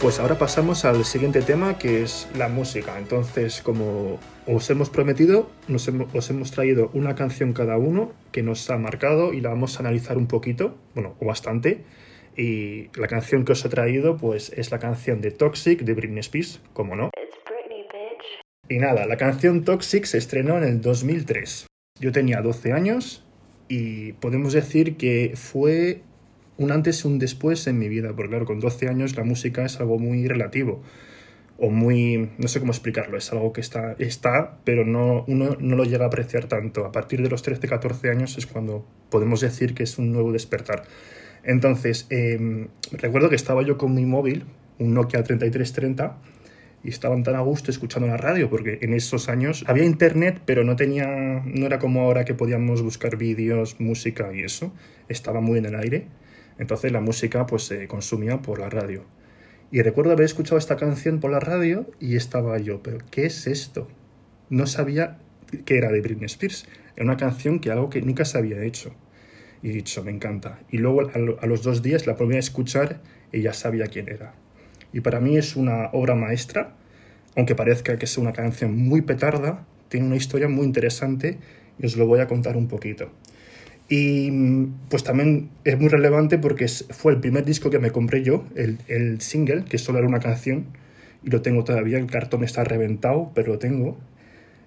Pues 0.00 0.20
ahora 0.20 0.36
pasamos 0.36 0.84
al 0.84 1.04
siguiente 1.04 1.40
tema 1.40 1.78
que 1.78 2.02
es 2.02 2.28
la 2.36 2.48
música. 2.48 2.98
Entonces, 2.98 3.62
como 3.62 4.18
os 4.46 4.68
hemos 4.68 4.90
prometido, 4.90 5.50
nos 5.68 5.88
os 5.88 6.30
hemos 6.30 6.50
traído 6.50 6.90
una 6.92 7.14
canción 7.14 7.52
cada 7.52 7.78
uno 7.78 8.12
que 8.30 8.42
nos 8.42 8.68
ha 8.70 8.76
marcado 8.76 9.32
y 9.32 9.40
la 9.40 9.50
vamos 9.50 9.76
a 9.76 9.80
analizar 9.80 10.18
un 10.18 10.26
poquito, 10.26 10.76
bueno, 10.94 11.16
o 11.20 11.26
bastante. 11.26 11.84
Y 12.36 12.88
la 12.98 13.06
canción 13.06 13.44
que 13.44 13.52
os 13.52 13.64
he 13.64 13.68
traído 13.68 14.16
pues 14.16 14.52
es 14.56 14.70
la 14.70 14.78
canción 14.78 15.20
de 15.20 15.30
Toxic 15.30 15.80
de 15.80 15.94
Britney 15.94 16.20
Spears, 16.20 16.60
como 16.72 16.96
no. 16.96 17.10
Y 18.68 18.78
nada, 18.78 19.06
la 19.06 19.16
canción 19.16 19.64
Toxic 19.64 20.04
se 20.04 20.18
estrenó 20.18 20.58
en 20.58 20.64
el 20.64 20.80
2003. 20.80 21.66
Yo 22.00 22.12
tenía 22.12 22.40
12 22.40 22.72
años 22.72 23.24
y 23.68 24.12
podemos 24.14 24.52
decir 24.52 24.96
que 24.96 25.32
fue 25.36 26.02
un 26.56 26.72
antes 26.72 27.04
y 27.04 27.08
un 27.08 27.18
después 27.18 27.66
en 27.66 27.78
mi 27.78 27.88
vida, 27.88 28.12
porque 28.14 28.30
claro, 28.30 28.46
con 28.46 28.60
12 28.60 28.88
años 28.88 29.16
la 29.16 29.24
música 29.24 29.64
es 29.64 29.80
algo 29.80 29.98
muy 29.98 30.26
relativo 30.26 30.82
o 31.58 31.70
muy, 31.70 32.30
no 32.38 32.48
sé 32.48 32.58
cómo 32.58 32.72
explicarlo, 32.72 33.16
es 33.16 33.32
algo 33.32 33.52
que 33.52 33.60
está, 33.60 33.94
está 33.98 34.58
pero 34.64 34.84
no, 34.84 35.24
uno 35.28 35.56
no 35.60 35.76
lo 35.76 35.84
llega 35.84 36.04
a 36.04 36.08
apreciar 36.08 36.46
tanto. 36.46 36.84
A 36.84 36.92
partir 36.92 37.22
de 37.22 37.28
los 37.28 37.42
13, 37.42 37.68
14 37.68 38.10
años 38.10 38.36
es 38.38 38.46
cuando 38.46 38.86
podemos 39.10 39.40
decir 39.40 39.74
que 39.74 39.84
es 39.84 39.98
un 39.98 40.12
nuevo 40.12 40.32
despertar. 40.32 40.84
Entonces, 41.44 42.06
em, 42.10 42.68
recuerdo 42.92 43.28
que 43.28 43.36
estaba 43.36 43.62
yo 43.62 43.78
con 43.78 43.94
mi 43.94 44.06
móvil, 44.06 44.44
un 44.78 44.94
Nokia 44.94 45.22
3330, 45.22 46.16
y 46.82 46.88
estaban 46.88 47.22
tan 47.22 47.34
a 47.34 47.40
gusto 47.40 47.70
escuchando 47.70 48.08
la 48.08 48.16
radio, 48.16 48.50
porque 48.50 48.78
en 48.82 48.92
esos 48.92 49.28
años 49.28 49.64
había 49.66 49.84
internet, 49.84 50.42
pero 50.44 50.64
no 50.64 50.76
tenía, 50.76 51.06
no 51.44 51.66
era 51.66 51.78
como 51.78 52.02
ahora 52.02 52.24
que 52.24 52.34
podíamos 52.34 52.82
buscar 52.82 53.16
vídeos, 53.16 53.80
música 53.80 54.30
y 54.34 54.42
eso, 54.42 54.72
estaba 55.08 55.40
muy 55.40 55.58
en 55.58 55.66
el 55.66 55.76
aire. 55.76 56.08
Entonces 56.58 56.92
la 56.92 57.00
música 57.00 57.46
pues 57.46 57.64
se 57.64 57.88
consumía 57.88 58.42
por 58.42 58.58
la 58.58 58.70
radio. 58.70 59.04
Y 59.70 59.82
recuerdo 59.82 60.12
haber 60.12 60.26
escuchado 60.26 60.58
esta 60.58 60.76
canción 60.76 61.20
por 61.20 61.30
la 61.30 61.40
radio 61.40 61.90
y 61.98 62.16
estaba 62.16 62.58
yo, 62.58 62.82
pero 62.82 62.98
¿qué 63.10 63.26
es 63.26 63.46
esto? 63.46 63.88
No 64.50 64.66
sabía 64.66 65.18
que 65.64 65.76
era 65.76 65.90
de 65.90 66.00
Britney 66.00 66.26
Spears. 66.26 66.66
Era 66.96 67.04
una 67.04 67.16
canción 67.16 67.58
que 67.58 67.70
algo 67.70 67.90
que 67.90 68.02
nunca 68.02 68.24
se 68.24 68.38
había 68.38 68.62
hecho. 68.62 68.94
Y 69.62 69.70
dicho, 69.70 70.04
me 70.04 70.10
encanta. 70.10 70.60
Y 70.70 70.78
luego 70.78 71.10
a 71.40 71.46
los 71.46 71.62
dos 71.62 71.82
días 71.82 72.06
la 72.06 72.14
volví 72.14 72.36
a 72.36 72.38
escuchar 72.38 73.00
y 73.32 73.42
ya 73.42 73.52
sabía 73.52 73.86
quién 73.86 74.08
era. 74.08 74.34
Y 74.92 75.00
para 75.00 75.20
mí 75.20 75.36
es 75.36 75.56
una 75.56 75.88
obra 75.92 76.14
maestra, 76.14 76.76
aunque 77.34 77.54
parezca 77.54 77.98
que 77.98 78.04
es 78.04 78.16
una 78.16 78.32
canción 78.32 78.76
muy 78.76 79.02
petarda, 79.02 79.66
tiene 79.88 80.06
una 80.06 80.16
historia 80.16 80.48
muy 80.48 80.66
interesante 80.66 81.38
y 81.78 81.86
os 81.86 81.96
lo 81.96 82.06
voy 82.06 82.20
a 82.20 82.28
contar 82.28 82.56
un 82.56 82.68
poquito. 82.68 83.10
Y 83.88 84.30
pues 84.88 85.04
también 85.04 85.50
es 85.64 85.78
muy 85.78 85.88
relevante 85.88 86.38
porque 86.38 86.68
fue 86.68 87.12
el 87.12 87.20
primer 87.20 87.44
disco 87.44 87.70
que 87.70 87.78
me 87.78 87.90
compré 87.90 88.22
yo, 88.22 88.44
el, 88.54 88.78
el, 88.88 89.20
single, 89.20 89.64
que 89.64 89.76
solo 89.78 89.98
era 89.98 90.08
una 90.08 90.20
canción, 90.20 90.64
y 91.22 91.30
lo 91.30 91.42
tengo 91.42 91.64
todavía, 91.64 91.98
el 91.98 92.06
cartón 92.06 92.44
está 92.44 92.64
reventado, 92.64 93.30
pero 93.34 93.52
lo 93.52 93.58
tengo. 93.58 93.98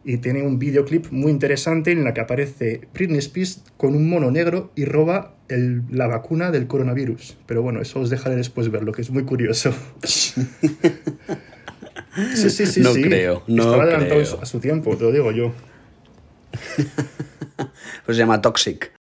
Y 0.04 0.18
tiene 0.18 0.44
un 0.44 0.60
videoclip 0.60 1.08
muy 1.12 1.32
interesante 1.32 1.92
en 1.92 2.04
la 2.04 2.14
que 2.14 2.22
aparece 2.22 2.82
Britney 2.94 3.18
Spears 3.18 3.64
con 3.76 3.96
un 3.96 4.10
mono 4.10 4.32
negro 4.32 4.72
y 4.76 4.86
roba 4.86 5.36
el, 5.50 5.84
la 5.90 6.08
vacuna 6.08 6.52
del 6.52 6.68
coronavirus. 6.68 7.38
Pero 7.46 7.62
bueno, 7.62 7.82
eso 7.82 8.00
os 8.00 8.10
dejaré 8.10 8.36
después 8.38 8.72
verlo, 8.72 8.94
que 8.94 9.02
es 9.02 9.10
muy 9.10 9.24
curioso. 9.24 9.74
sí, 10.04 10.46
sí, 12.50 12.66
sí, 12.66 12.80
no 12.82 12.94
sí. 12.94 13.02
creo, 13.02 13.44
no 13.48 13.64
Estaba 13.64 13.84
adelantado 13.84 14.42
a 14.42 14.46
su 14.46 14.60
tiempo, 14.60 14.96
te 14.96 15.04
lo 15.04 15.12
digo 15.12 15.32
yo. 15.32 15.54
pues 18.06 18.16
se 18.16 18.24
llama 18.24 18.42
Toxic. 18.42 18.97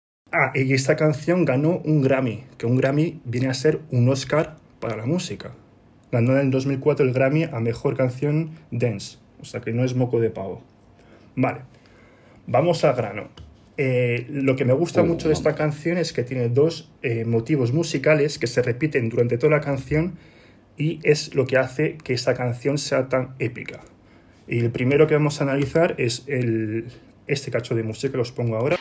Ah, 0.45 0.51
y 0.55 0.73
esta 0.73 0.97
canción 0.97 1.45
ganó 1.45 1.79
un 1.85 2.01
Grammy, 2.01 2.43
que 2.57 2.65
un 2.65 2.75
Grammy 2.75 3.21
viene 3.23 3.47
a 3.47 3.53
ser 3.53 3.79
un 3.91 4.09
Oscar 4.09 4.57
para 4.81 4.97
la 4.97 5.05
música. 5.05 5.53
Ganó 6.11 6.33
en 6.33 6.39
el 6.39 6.51
2004 6.51 7.05
el 7.05 7.13
Grammy 7.13 7.43
a 7.45 7.61
Mejor 7.61 7.95
Canción 7.95 8.49
Dance, 8.69 9.19
o 9.39 9.45
sea 9.45 9.61
que 9.61 9.71
no 9.71 9.85
es 9.85 9.95
moco 9.95 10.19
de 10.19 10.31
pavo. 10.31 10.61
Vale, 11.37 11.61
vamos 12.45 12.83
al 12.83 12.93
grano. 12.93 13.29
Eh, 13.77 14.27
lo 14.29 14.57
que 14.57 14.65
me 14.65 14.73
gusta 14.73 15.01
Oh, 15.01 15.05
mucho 15.05 15.29
de 15.29 15.33
esta 15.33 15.55
canción 15.55 15.97
es 15.97 16.11
que 16.11 16.23
tiene 16.23 16.49
dos 16.49 16.91
eh, 17.03 17.23
motivos 17.23 17.71
musicales 17.71 18.37
que 18.37 18.47
se 18.47 18.61
repiten 18.61 19.07
durante 19.07 19.37
toda 19.37 19.53
la 19.53 19.61
canción 19.61 20.15
y 20.77 20.99
es 21.03 21.35
lo 21.35 21.47
que 21.47 21.55
hace 21.55 21.97
que 22.03 22.11
esta 22.11 22.33
canción 22.33 22.77
sea 22.77 23.07
tan 23.07 23.33
épica. 23.39 23.79
Y 24.49 24.59
el 24.59 24.71
primero 24.71 25.07
que 25.07 25.13
vamos 25.13 25.39
a 25.39 25.45
analizar 25.45 25.95
es 25.99 26.25
el, 26.27 26.87
este 27.27 27.49
cacho 27.49 27.75
de 27.75 27.83
música 27.83 28.11
que 28.11 28.19
os 28.19 28.33
pongo 28.33 28.57
ahora. 28.57 28.75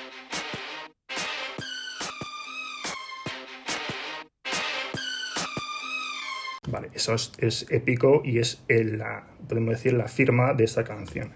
Eso 7.03 7.15
es, 7.15 7.33
es 7.39 7.67
épico 7.71 8.23
y 8.25 8.39
es 8.39 8.63
el- 8.69 8.99
la, 8.99 9.25
podemos 9.49 9.75
decir, 9.75 9.93
la 9.95 10.09
firma 10.09 10.55
de 10.55 10.65
esta 10.65 10.85
canción. 10.85 11.31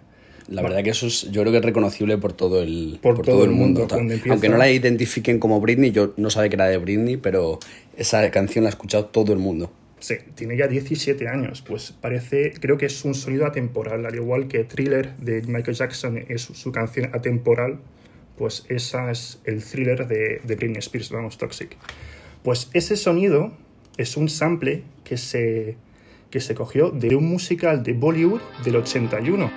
La 0.48 0.62
verdad 0.62 0.84
que 0.84 0.90
eso 0.90 1.08
es, 1.08 1.22
yo 1.32 1.40
creo 1.42 1.50
que 1.52 1.58
es 1.58 1.64
reconocible 1.64 2.18
por 2.18 2.32
todo 2.32 2.62
el, 2.62 3.00
Por 3.02 3.20
todo 3.22 3.44
el 3.44 3.50
mundo, 3.50 3.88
empieza. 3.90 4.30
Aunque 4.30 4.48
no 4.48 4.56
la 4.56 4.70
identifiquen 4.70 5.40
como 5.40 5.60
Britney, 5.60 5.90
yo 5.90 6.14
no 6.16 6.30
sabía 6.30 6.48
que 6.50 6.54
era 6.54 6.66
de 6.68 6.78
Britney, 6.78 7.16
pero 7.16 7.58
esa 7.96 8.30
canción 8.30 8.62
la 8.62 8.68
ha 8.68 8.70
escuchado 8.70 9.06
todo 9.06 9.32
el 9.32 9.40
mundo. 9.40 9.72
Sí, 9.98 10.14
tiene 10.36 10.56
ya 10.56 10.68
17 10.68 11.26
años, 11.26 11.62
pues 11.66 11.92
parece, 12.00 12.52
creo 12.60 12.78
que 12.78 12.86
es 12.86 13.04
un 13.04 13.14
sonido 13.14 13.44
atemporal, 13.44 14.06
al 14.06 14.14
igual 14.14 14.46
que 14.46 14.62
Thriller 14.62 15.16
de 15.16 15.42
Michael 15.42 15.76
Jackson 15.76 16.22
es 16.28 16.42
su 16.42 16.70
canción 16.70 17.10
atemporal, 17.12 17.80
pues 18.38 18.66
esa 18.68 19.10
es 19.10 19.40
el 19.46 19.64
thriller 19.64 20.06
de, 20.06 20.42
de 20.44 20.54
Britney 20.54 20.78
Spears, 20.78 21.10
vamos, 21.10 21.38
Toxic. 21.38 21.76
Pues 22.44 22.68
ese 22.72 22.96
sonido 22.96 23.52
es 23.96 24.16
un 24.16 24.28
sample 24.28 24.82
que 25.04 25.16
se, 25.16 25.76
que 26.30 26.40
se 26.40 26.54
cogió 26.54 26.90
de 26.90 27.16
un 27.16 27.28
musical 27.28 27.82
de 27.82 27.92
Bollywood 27.92 28.40
del 28.64 28.76
81. 28.76 29.50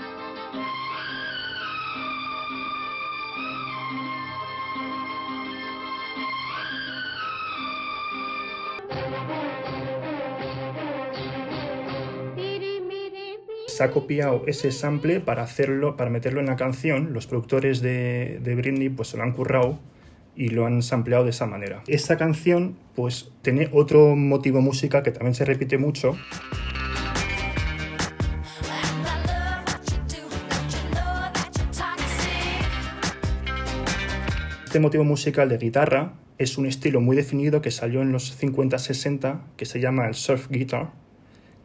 se 13.68 13.86
ha 13.86 13.92
copiado 13.92 14.44
ese 14.46 14.74
sample 14.74 15.22
para 15.22 15.42
hacerlo, 15.42 15.96
para 15.96 16.10
meterlo 16.10 16.42
en 16.42 16.48
la 16.48 16.58
canción. 16.58 17.14
Los 17.14 17.28
productores 17.28 17.80
de, 17.80 18.42
de 18.44 18.56
Britney 18.56 18.90
pues 18.90 19.08
se 19.08 19.16
lo 19.16 19.24
han 19.24 19.32
currado 19.32 19.80
y 20.40 20.48
lo 20.48 20.66
han 20.66 20.82
sampleado 20.82 21.26
de 21.26 21.32
esa 21.32 21.46
manera. 21.46 21.84
Esta 21.86 22.18
canción 22.18 22.78
pues 22.96 23.30
tiene 23.42 23.70
otro 23.74 24.16
motivo 24.16 24.62
música 24.62 25.04
que 25.04 25.12
también 25.12 25.36
se 25.36 25.44
repite 25.44 25.78
mucho. 25.78 26.16
Este 34.64 34.80
motivo 34.80 35.04
musical 35.04 35.50
de 35.50 35.58
guitarra 35.58 36.14
es 36.38 36.58
un 36.58 36.68
estilo 36.68 37.02
muy 37.02 37.18
definido 37.18 37.62
que 37.62 37.70
salió 37.70 38.02
en 38.02 38.14
los 38.14 38.42
50-60 38.42 39.42
que 39.58 39.66
se 39.66 39.82
llama 39.82 40.08
el 40.08 40.14
surf 40.14 40.48
guitar 40.50 40.94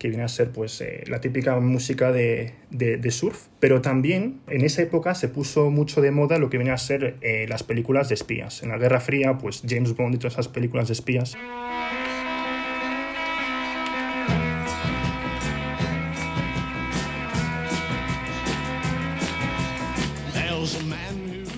que 0.04 0.10
viene 0.10 0.24
a 0.24 0.28
ser 0.28 0.50
pues 0.50 0.82
eh, 0.82 1.02
la 1.06 1.22
típica 1.22 1.58
música 1.60 2.12
de, 2.12 2.52
de- 2.68 3.10
surf. 3.10 3.46
Pero 3.58 3.80
también 3.80 4.42
en 4.48 4.60
esa 4.60 4.82
época 4.82 5.14
se 5.14 5.28
puso 5.28 5.70
mucho 5.70 6.02
de 6.02 6.10
moda 6.10 6.38
lo 6.38 6.50
que 6.50 6.58
viene 6.58 6.72
a 6.72 6.76
ser 6.76 7.16
eh, 7.22 7.46
las 7.48 7.62
películas 7.62 8.10
de 8.10 8.16
espías. 8.16 8.62
En 8.62 8.68
la 8.68 8.76
Guerra 8.76 9.00
Fría, 9.00 9.38
pues 9.38 9.62
James 9.66 9.96
Bond 9.96 10.16
y 10.16 10.18
todas 10.18 10.34
esas 10.34 10.48
películas 10.48 10.88
de 10.88 10.92
espías. 10.92 11.38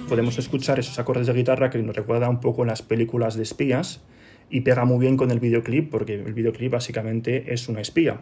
Podemos 0.08 0.38
escuchar 0.38 0.78
esos 0.78 1.00
acordes 1.00 1.26
de 1.26 1.32
guitarra 1.32 1.68
que 1.68 1.82
nos 1.82 1.96
recuerda 1.96 2.28
un 2.28 2.38
poco 2.38 2.64
las 2.64 2.80
películas 2.82 3.34
de 3.34 3.42
espías 3.42 4.02
y 4.50 4.60
pega 4.60 4.84
muy 4.84 4.98
bien 4.98 5.16
con 5.16 5.30
el 5.30 5.40
videoclip 5.40 5.90
porque 5.90 6.14
el 6.14 6.34
videoclip 6.34 6.72
básicamente 6.72 7.52
es 7.52 7.68
una 7.68 7.80
espía. 7.80 8.20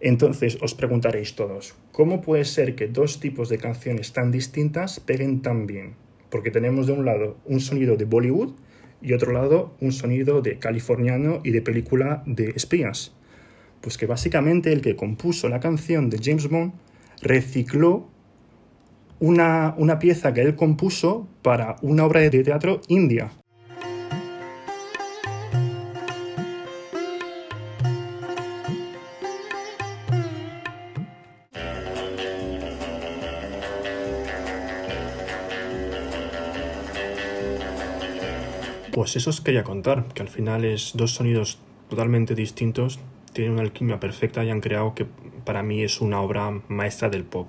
Entonces 0.00 0.58
os 0.62 0.74
preguntaréis 0.74 1.34
todos, 1.34 1.74
¿cómo 1.92 2.22
puede 2.22 2.46
ser 2.46 2.74
que 2.74 2.88
dos 2.88 3.20
tipos 3.20 3.48
de 3.50 3.58
canciones 3.58 4.12
tan 4.12 4.30
distintas 4.30 4.98
peguen 4.98 5.42
tan 5.42 5.66
bien? 5.66 5.94
Porque 6.30 6.50
tenemos 6.50 6.86
de 6.86 6.94
un 6.94 7.04
lado 7.04 7.36
un 7.44 7.60
sonido 7.60 7.96
de 7.96 8.06
Bollywood 8.06 8.54
y 9.02 9.12
otro 9.12 9.32
lado 9.32 9.74
un 9.80 9.92
sonido 9.92 10.40
de 10.40 10.58
californiano 10.58 11.40
y 11.44 11.50
de 11.50 11.60
película 11.60 12.22
de 12.24 12.50
espías. 12.56 13.12
Pues 13.82 13.98
que 13.98 14.06
básicamente 14.06 14.72
el 14.72 14.80
que 14.80 14.96
compuso 14.96 15.48
la 15.48 15.60
canción 15.60 16.08
de 16.08 16.18
James 16.22 16.48
Bond 16.48 16.72
recicló 17.20 18.08
una, 19.18 19.74
una 19.76 19.98
pieza 19.98 20.32
que 20.32 20.40
él 20.40 20.56
compuso 20.56 21.28
para 21.42 21.76
una 21.82 22.06
obra 22.06 22.20
de 22.20 22.42
teatro 22.42 22.80
india. 22.88 23.30
Pues 38.92 39.14
eso 39.14 39.30
os 39.30 39.40
quería 39.40 39.62
contar, 39.62 40.04
que 40.14 40.22
al 40.22 40.28
final 40.28 40.64
es 40.64 40.92
dos 40.94 41.12
sonidos 41.12 41.58
totalmente 41.88 42.34
distintos, 42.34 42.98
tienen 43.32 43.52
una 43.52 43.62
alquimia 43.62 44.00
perfecta 44.00 44.42
y 44.42 44.50
han 44.50 44.60
creado 44.60 44.96
que 44.96 45.06
para 45.44 45.62
mí 45.62 45.82
es 45.82 46.00
una 46.00 46.20
obra 46.20 46.60
maestra 46.66 47.08
del 47.08 47.22
pop. 47.22 47.48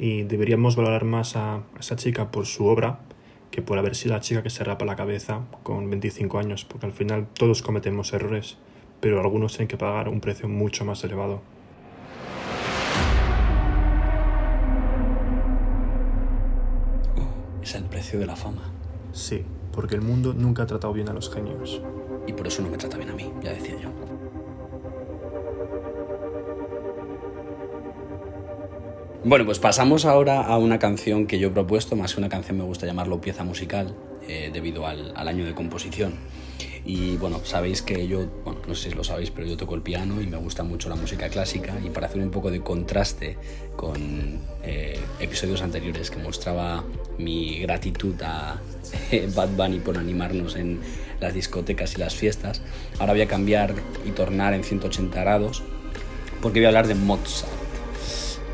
Y 0.00 0.24
deberíamos 0.24 0.74
valorar 0.74 1.04
más 1.04 1.36
a, 1.36 1.54
a 1.54 1.62
esa 1.78 1.94
chica 1.94 2.32
por 2.32 2.46
su 2.46 2.66
obra 2.66 2.98
que 3.52 3.62
por 3.62 3.78
haber 3.78 3.94
sido 3.94 4.14
la 4.14 4.20
chica 4.20 4.42
que 4.42 4.50
se 4.50 4.64
rapa 4.64 4.84
la 4.84 4.96
cabeza 4.96 5.42
con 5.62 5.88
25 5.88 6.40
años, 6.40 6.64
porque 6.64 6.86
al 6.86 6.92
final 6.92 7.28
todos 7.34 7.62
cometemos 7.62 8.12
errores, 8.12 8.58
pero 8.98 9.20
algunos 9.20 9.52
tienen 9.52 9.68
que 9.68 9.76
pagar 9.76 10.08
un 10.08 10.20
precio 10.20 10.48
mucho 10.48 10.84
más 10.84 11.04
elevado. 11.04 11.40
Es 17.62 17.76
el 17.76 17.84
precio 17.84 18.18
de 18.18 18.26
la 18.26 18.34
fama. 18.34 18.72
Sí, 19.12 19.44
porque 19.74 19.94
el 19.94 20.02
mundo 20.02 20.32
nunca 20.34 20.62
ha 20.62 20.66
tratado 20.66 20.92
bien 20.92 21.08
a 21.08 21.12
los 21.12 21.32
genios. 21.32 21.80
Y 22.26 22.32
por 22.32 22.46
eso 22.46 22.62
no 22.62 22.70
me 22.70 22.78
trata 22.78 22.96
bien 22.96 23.10
a 23.10 23.14
mí, 23.14 23.30
ya 23.42 23.52
decía 23.52 23.76
yo. 23.80 23.88
Bueno, 29.24 29.46
pues 29.46 29.58
pasamos 29.58 30.04
ahora 30.04 30.42
a 30.42 30.58
una 30.58 30.78
canción 30.78 31.26
que 31.26 31.38
yo 31.38 31.48
he 31.48 31.50
propuesto, 31.50 31.96
más 31.96 32.14
que 32.14 32.20
una 32.20 32.28
canción 32.28 32.58
me 32.58 32.64
gusta 32.64 32.86
llamarlo 32.86 33.20
pieza 33.20 33.42
musical, 33.42 33.94
eh, 34.28 34.50
debido 34.52 34.86
al, 34.86 35.12
al 35.16 35.28
año 35.28 35.46
de 35.46 35.54
composición. 35.54 36.14
Y 36.86 37.16
bueno, 37.16 37.40
sabéis 37.44 37.80
que 37.80 38.06
yo, 38.06 38.26
bueno, 38.44 38.60
no 38.68 38.74
sé 38.74 38.90
si 38.90 38.94
lo 38.94 39.02
sabéis, 39.02 39.30
pero 39.30 39.46
yo 39.46 39.56
toco 39.56 39.74
el 39.74 39.80
piano 39.80 40.20
y 40.20 40.26
me 40.26 40.36
gusta 40.36 40.62
mucho 40.62 40.90
la 40.90 40.96
música 40.96 41.30
clásica 41.30 41.74
y 41.82 41.88
para 41.88 42.08
hacer 42.08 42.20
un 42.20 42.30
poco 42.30 42.50
de 42.50 42.60
contraste 42.60 43.38
con 43.76 44.40
eh, 44.62 45.00
episodios 45.18 45.62
anteriores 45.62 46.10
que 46.10 46.18
mostraba 46.18 46.84
mi 47.16 47.58
gratitud 47.60 48.20
a 48.22 48.60
Bad 49.34 49.50
Bunny 49.50 49.78
por 49.80 49.98
animarnos 49.98 50.56
en 50.56 50.80
las 51.20 51.34
discotecas 51.34 51.94
y 51.94 51.98
las 51.98 52.14
fiestas, 52.14 52.62
ahora 52.98 53.12
voy 53.12 53.22
a 53.22 53.28
cambiar 53.28 53.74
y 54.06 54.10
tornar 54.10 54.54
en 54.54 54.64
180 54.64 55.20
grados 55.20 55.62
porque 56.40 56.60
voy 56.60 56.66
a 56.66 56.68
hablar 56.68 56.86
de 56.86 56.94
Mozart. 56.94 57.50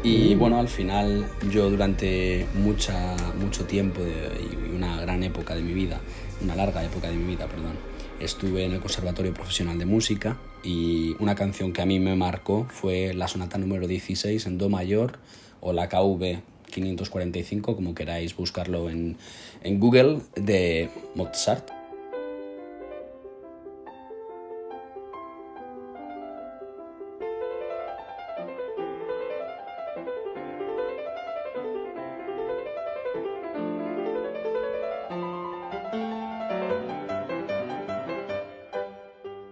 Y 0.02 0.34
bueno, 0.34 0.58
al 0.58 0.68
final 0.68 1.26
yo 1.50 1.68
durante 1.68 2.46
mucha, 2.54 3.16
mucho 3.38 3.66
tiempo 3.66 4.00
y 4.00 4.74
una 4.74 4.98
gran 5.02 5.22
época 5.22 5.54
de 5.54 5.62
mi 5.62 5.74
vida, 5.74 6.00
una 6.40 6.56
larga 6.56 6.82
época 6.82 7.08
de 7.10 7.16
mi 7.16 7.34
vida, 7.34 7.46
perdón, 7.46 7.72
estuve 8.18 8.64
en 8.64 8.72
el 8.72 8.80
Conservatorio 8.80 9.34
Profesional 9.34 9.78
de 9.78 9.84
Música 9.84 10.38
y 10.62 11.16
una 11.18 11.34
canción 11.34 11.72
que 11.72 11.82
a 11.82 11.86
mí 11.86 12.00
me 12.00 12.16
marcó 12.16 12.66
fue 12.70 13.12
la 13.12 13.28
sonata 13.28 13.58
número 13.58 13.86
16 13.86 14.46
en 14.46 14.56
Do 14.56 14.70
mayor 14.70 15.18
o 15.60 15.74
la 15.74 15.88
KV 15.88 16.40
545, 16.70 17.76
como 17.76 17.94
queráis 17.94 18.36
buscarlo 18.36 18.90
en, 18.90 19.16
en 19.62 19.80
Google, 19.80 20.20
de 20.36 20.88
Mozart. 21.14 21.70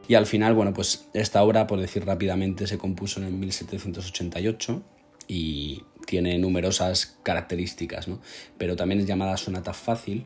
Y 0.09 0.15
al 0.15 0.25
final, 0.25 0.55
bueno, 0.55 0.73
pues 0.73 1.07
esta 1.13 1.43
obra, 1.43 1.67
por 1.67 1.79
decir 1.79 2.07
rápidamente, 2.07 2.67
se 2.67 2.79
compuso 2.79 3.21
en 3.21 3.39
1788 3.39 4.83
y 5.29 5.83
tiene 6.09 6.39
numerosas 6.39 7.19
características, 7.23 8.09
¿no? 8.09 8.19
Pero 8.57 8.77
también 8.77 9.01
es 9.01 9.07
llamada 9.07 9.37
sonata 9.37 9.75
fácil 9.75 10.25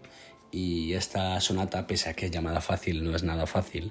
y 0.52 0.92
esta 0.92 1.40
sonata, 1.40 1.88
pese 1.88 2.08
a 2.08 2.14
que 2.14 2.26
es 2.26 2.30
llamada 2.30 2.60
fácil, 2.60 3.02
no 3.02 3.16
es 3.16 3.24
nada 3.24 3.46
fácil, 3.46 3.90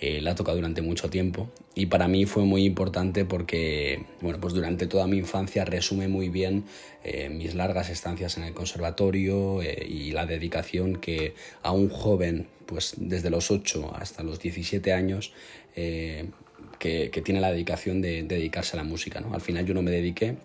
eh, 0.00 0.20
la 0.20 0.32
he 0.32 0.34
tocado 0.36 0.56
durante 0.56 0.82
mucho 0.82 1.10
tiempo 1.10 1.50
y 1.74 1.86
para 1.86 2.06
mí 2.06 2.26
fue 2.26 2.44
muy 2.44 2.64
importante 2.64 3.24
porque, 3.24 4.04
bueno, 4.20 4.38
pues 4.38 4.54
durante 4.54 4.86
toda 4.86 5.08
mi 5.08 5.16
infancia 5.16 5.64
resume 5.64 6.06
muy 6.06 6.28
bien 6.28 6.64
eh, 7.02 7.28
mis 7.28 7.56
largas 7.56 7.90
estancias 7.90 8.36
en 8.36 8.44
el 8.44 8.54
conservatorio 8.54 9.62
eh, 9.62 9.84
y 9.88 10.12
la 10.12 10.26
dedicación 10.26 10.96
que 10.96 11.34
a 11.62 11.72
un 11.72 11.88
joven, 11.88 12.46
pues 12.66 12.94
desde 12.98 13.30
los 13.30 13.50
8 13.50 13.96
hasta 13.96 14.22
los 14.22 14.38
17 14.38 14.92
años, 14.92 15.32
que, 15.74 16.30
que, 16.78 17.22
tiene 17.22 17.40
la 17.40 17.50
dedicación 17.50 18.02
de, 18.02 18.22
de 18.22 18.36
dedicarse 18.36 18.76
a 18.76 18.82
la 18.82 18.84
música, 18.84 19.20
¿no? 19.20 19.32
Al 19.32 19.40
final 19.40 19.64
yo 19.64 19.72
no 19.72 19.80
me 19.80 19.90
dediqué, 19.90 20.36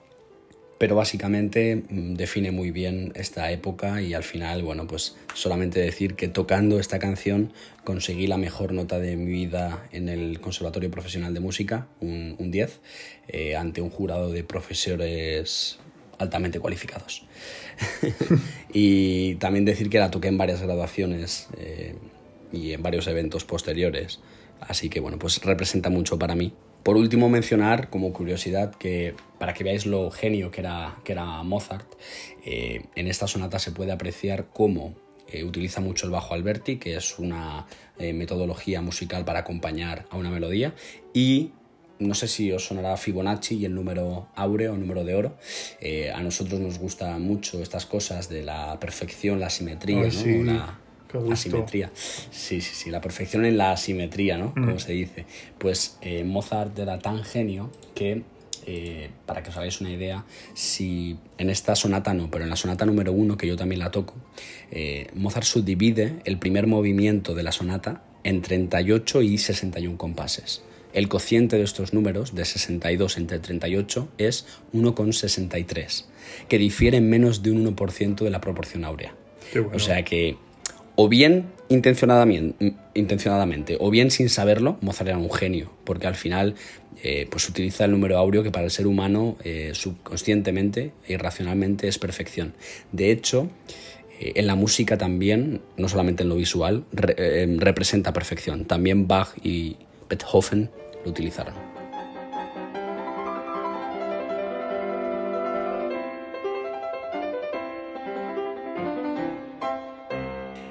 pero 0.77 0.95
básicamente 0.95 1.83
mm, 1.89 2.13
define 2.15 2.51
muy 2.51 2.71
bien 2.71 3.11
esta 3.15 3.51
época 3.51 4.01
y 4.01 4.13
al 4.13 4.23
final, 4.23 4.63
bueno, 4.63 4.87
pues 4.87 5.15
solamente 5.33 5.79
decir 5.79 6.15
que 6.15 6.27
tocando 6.27 6.79
esta 6.79 6.99
canción 6.99 7.53
conseguí 7.83 8.27
la 8.27 8.37
mejor 8.37 8.73
nota 8.73 8.99
de 8.99 9.15
mi 9.15 9.31
vida 9.31 9.87
en 9.91 10.09
el 10.09 10.39
Conservatorio 10.39 10.91
Profesional 10.91 11.33
de 11.33 11.39
Música, 11.39 11.87
un, 11.99 12.51
10, 12.51 12.79
eh, 13.27 13.55
ante 13.55 13.81
un 13.81 13.89
jurado 13.89 14.31
de 14.31 14.43
profesores 14.43 15.79
altamente 16.19 16.59
cualificados. 16.59 17.25
y 18.73 19.35
también 19.35 19.65
decir 19.65 19.89
que 19.89 19.99
la 19.99 20.11
toqué 20.11 20.27
en 20.27 20.37
varias 20.37 20.61
graduaciones 20.61 21.47
eh, 21.57 21.95
y 22.51 22.73
en 22.73 22.81
varios 22.81 23.07
eventos 23.07 23.45
posteriores. 23.45 24.19
Así 24.59 24.89
que 24.89 24.99
bueno, 24.99 25.19
pues 25.19 25.41
representa 25.43 25.89
mucho 25.89 26.17
para 26.17 26.35
mí 26.35 26.53
por 26.87 26.95
último, 26.95 27.27
mencionar 27.27 27.89
como 27.89 28.13
curiosidad 28.13 28.73
que 28.73 29.13
para 29.39 29.53
que 29.53 29.65
veáis 29.65 29.85
lo 29.85 30.09
genio 30.09 30.51
que 30.51 30.61
era, 30.61 30.95
que 31.03 31.11
era 31.11 31.43
Mozart, 31.43 31.85
eh, 32.45 32.85
en 32.95 33.07
esta 33.09 33.27
sonata 33.27 33.59
se 33.59 33.73
puede 33.73 33.91
apreciar 33.91 34.45
cómo 34.53 34.95
eh, 35.27 35.43
utiliza 35.43 35.81
mucho 35.81 36.05
el 36.05 36.13
bajo 36.13 36.33
alberti, 36.33 36.77
que 36.77 36.95
es 36.95 37.19
una 37.19 37.67
eh, 37.99 38.13
metodología 38.13 38.81
musical 38.81 39.25
para 39.25 39.39
acompañar 39.39 40.05
a 40.11 40.15
una 40.15 40.29
melodía, 40.29 40.75
y 41.13 41.51
no 41.99 42.13
sé 42.13 42.29
si 42.29 42.53
os 42.53 42.65
sonará 42.65 42.95
Fibonacci 42.95 43.57
y 43.57 43.65
el 43.65 43.75
número 43.75 44.29
áureo 44.33 44.71
o 44.71 44.77
número 44.77 45.03
de 45.03 45.13
oro. 45.13 45.37
a 46.15 46.21
nosotros 46.21 46.61
nos 46.61 46.79
gustan 46.79 47.21
mucho 47.21 47.61
estas 47.61 47.85
cosas 47.85 48.29
de 48.29 48.43
la 48.43 48.79
perfección, 48.79 49.41
la 49.41 49.49
simetría, 49.49 50.07
¿no? 50.07 50.43
La 50.53 50.79
simetría. 51.35 51.91
Sí, 51.95 52.61
sí, 52.61 52.75
sí, 52.75 52.89
la 52.89 53.01
perfección 53.01 53.45
en 53.45 53.57
la 53.57 53.71
asimetría, 53.71 54.37
¿no? 54.37 54.53
Como 54.53 54.75
mm. 54.75 54.79
se 54.79 54.93
dice. 54.93 55.25
Pues 55.57 55.97
eh, 56.01 56.23
Mozart 56.23 56.77
era 56.79 56.99
tan 56.99 57.23
genio 57.23 57.71
que, 57.95 58.23
eh, 58.65 59.09
para 59.25 59.43
que 59.43 59.49
os 59.49 59.57
hagáis 59.57 59.79
una 59.81 59.91
idea, 59.91 60.25
si 60.53 61.17
en 61.37 61.49
esta 61.49 61.75
sonata 61.75 62.13
no, 62.13 62.29
pero 62.29 62.43
en 62.43 62.49
la 62.49 62.55
sonata 62.55 62.85
número 62.85 63.11
uno, 63.11 63.37
que 63.37 63.47
yo 63.47 63.55
también 63.55 63.79
la 63.79 63.91
toco, 63.91 64.15
eh, 64.71 65.07
Mozart 65.13 65.45
subdivide 65.45 66.19
el 66.25 66.37
primer 66.37 66.67
movimiento 66.67 67.35
de 67.35 67.43
la 67.43 67.51
sonata 67.51 68.03
en 68.23 68.41
38 68.41 69.21
y 69.21 69.37
61 69.37 69.97
compases. 69.97 70.63
El 70.93 71.09
cociente 71.09 71.57
de 71.57 71.63
estos 71.63 71.93
números, 71.93 72.33
de 72.33 72.43
62 72.43 73.17
entre 73.17 73.39
38, 73.39 74.07
es 74.17 74.47
1,63, 74.73 76.05
que 76.47 76.57
difiere 76.57 76.97
en 76.97 77.09
menos 77.09 77.43
de 77.43 77.51
un 77.51 77.75
1% 77.75 78.23
de 78.23 78.29
la 78.29 78.41
proporción 78.41 78.83
áurea. 78.83 79.13
O 79.73 79.79
sea 79.79 80.03
que 80.03 80.37
o 80.97 81.07
bien 81.07 81.45
intencionadamente, 81.69 83.77
o 83.79 83.89
bien 83.91 84.09
sin 84.09 84.29
saberlo, 84.29 84.77
Mozart 84.81 85.09
era 85.09 85.19
un 85.19 85.31
genio, 85.31 85.71
porque 85.83 86.07
al 86.07 86.15
final 86.15 86.55
eh, 87.03 87.27
pues 87.29 87.47
utiliza 87.47 87.85
el 87.85 87.91
número 87.91 88.17
áureo 88.17 88.41
que 88.41 88.49
para 88.49 88.65
el 88.65 88.71
ser 88.71 88.87
humano 88.87 89.37
eh, 89.43 89.71
subconscientemente 89.73 90.93
e 91.07 91.13
irracionalmente 91.13 91.87
es 91.87 91.99
perfección. 91.99 92.55
De 92.91 93.11
hecho, 93.11 93.47
eh, 94.19 94.33
en 94.35 94.47
la 94.47 94.55
música 94.55 94.97
también, 94.97 95.61
no 95.77 95.87
solamente 95.87 96.23
en 96.23 96.29
lo 96.29 96.35
visual, 96.35 96.83
representa 96.91 98.11
perfección. 98.11 98.65
También 98.65 99.07
Bach 99.07 99.35
y 99.43 99.77
Beethoven 100.09 100.71
lo 101.05 101.11
utilizaron. 101.11 101.76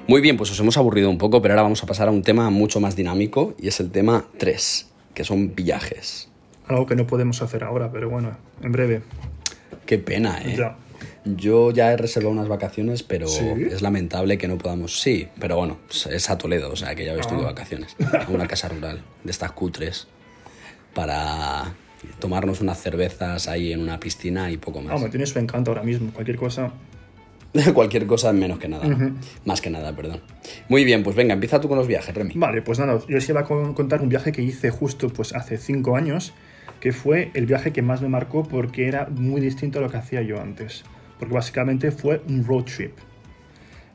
Muy 0.07 0.21
bien, 0.21 0.37
pues 0.37 0.49
os 0.51 0.59
hemos 0.61 0.77
aburrido 0.77 1.09
un 1.09 1.17
poco, 1.17 1.41
pero 1.41 1.53
ahora 1.53 1.63
vamos 1.63 1.83
a 1.83 1.85
pasar 1.85 2.07
a 2.07 2.11
un 2.11 2.23
tema 2.23 2.49
mucho 2.49 2.79
más 2.79 2.95
dinámico 2.95 3.55
y 3.59 3.67
es 3.67 3.81
el 3.81 3.91
tema 3.91 4.25
3, 4.37 4.87
que 5.13 5.25
son 5.25 5.53
viajes. 5.53 6.29
Algo 6.65 6.85
que 6.85 6.95
no 6.95 7.05
podemos 7.05 7.41
hacer 7.41 7.65
ahora, 7.65 7.91
pero 7.91 8.09
bueno, 8.09 8.37
en 8.61 8.71
breve. 8.71 9.01
Qué 9.85 9.97
pena, 9.97 10.39
¿eh? 10.45 10.57
Yo 11.25 11.71
ya 11.71 11.91
he 11.91 11.97
reservado 11.97 12.31
unas 12.31 12.47
vacaciones, 12.47 13.03
pero 13.03 13.27
es 13.27 13.81
lamentable 13.81 14.37
que 14.37 14.47
no 14.47 14.57
podamos. 14.57 15.01
Sí, 15.01 15.27
pero 15.39 15.57
bueno, 15.57 15.77
es 16.09 16.29
a 16.29 16.37
Toledo, 16.37 16.71
o 16.71 16.75
sea 16.77 16.95
que 16.95 17.03
ya 17.03 17.11
estudiado 17.11 17.43
de 17.43 17.49
ah. 17.49 17.51
vacaciones. 17.51 17.95
A 17.99 18.31
una 18.31 18.47
casa 18.47 18.69
rural 18.69 19.01
de 19.25 19.31
estas 19.31 19.51
cutres 19.51 20.07
para 20.93 21.73
tomarnos 22.19 22.61
unas 22.61 22.81
cervezas 22.81 23.49
ahí 23.49 23.73
en 23.73 23.81
una 23.81 23.99
piscina 23.99 24.51
y 24.51 24.57
poco 24.57 24.81
más. 24.81 24.93
Ah, 24.99 25.03
me 25.03 25.09
tiene 25.09 25.25
su 25.25 25.37
encanto 25.37 25.71
ahora 25.71 25.83
mismo. 25.83 26.13
Cualquier 26.13 26.37
cosa 26.37 26.71
Cualquier 27.73 28.05
cosa 28.05 28.33
menos 28.33 28.59
que 28.59 28.67
nada. 28.67 28.85
Más 29.45 29.61
que 29.61 29.69
nada, 29.69 29.95
perdón. 29.95 30.21
Muy 30.69 30.83
bien, 30.83 31.03
pues 31.03 31.15
venga, 31.15 31.33
empieza 31.33 31.59
tú 31.59 31.67
con 31.67 31.77
los 31.77 31.87
viajes, 31.87 32.13
Remy. 32.13 32.33
Vale, 32.35 32.61
pues 32.61 32.79
nada, 32.79 32.99
yo 33.07 33.17
os 33.17 33.29
iba 33.29 33.41
a 33.41 33.43
contar 33.43 34.01
un 34.01 34.09
viaje 34.09 34.31
que 34.31 34.41
hice 34.41 34.69
justo 34.69 35.09
pues 35.09 35.33
hace 35.33 35.57
cinco 35.57 35.95
años, 35.95 36.33
que 36.79 36.91
fue 36.91 37.31
el 37.33 37.45
viaje 37.45 37.71
que 37.71 37.81
más 37.81 38.01
me 38.01 38.09
marcó 38.09 38.43
porque 38.43 38.87
era 38.87 39.07
muy 39.09 39.41
distinto 39.41 39.79
a 39.79 39.81
lo 39.81 39.89
que 39.89 39.97
hacía 39.97 40.21
yo 40.21 40.39
antes. 40.39 40.83
Porque 41.19 41.33
básicamente 41.33 41.91
fue 41.91 42.21
un 42.27 42.45
road 42.45 42.65
trip. 42.65 42.93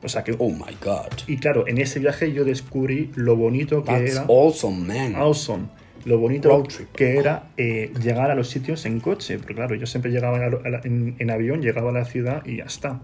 O 0.03 0.09
sea 0.09 0.23
que. 0.23 0.35
Oh 0.37 0.49
my 0.49 0.75
god. 0.83 1.13
Y 1.27 1.37
claro, 1.37 1.67
en 1.67 1.77
ese 1.77 1.99
viaje 1.99 2.33
yo 2.33 2.43
descubrí 2.43 3.11
lo 3.15 3.35
bonito 3.35 3.83
que 3.83 3.91
That's 3.91 4.11
era. 4.11 4.25
Awesome, 4.27 4.85
man. 4.85 5.15
Awesome. 5.15 5.65
Lo 6.05 6.17
bonito 6.19 6.63
que 6.93 7.17
era 7.17 7.51
eh, 7.55 7.93
llegar 8.01 8.29
a 8.29 8.35
los 8.35 8.49
sitios 8.49 8.85
en 8.85 8.99
coche. 8.99 9.37
Porque 9.37 9.55
claro, 9.55 9.75
yo 9.75 9.85
siempre 9.85 10.11
llegaba 10.11 10.37
en, 10.83 11.31
avión, 11.31 11.61
llegaba 11.61 11.91
a 11.91 11.93
la 11.93 12.03
ciudad 12.03 12.45
y 12.45 12.57
ya 12.57 12.65
está 12.65 12.99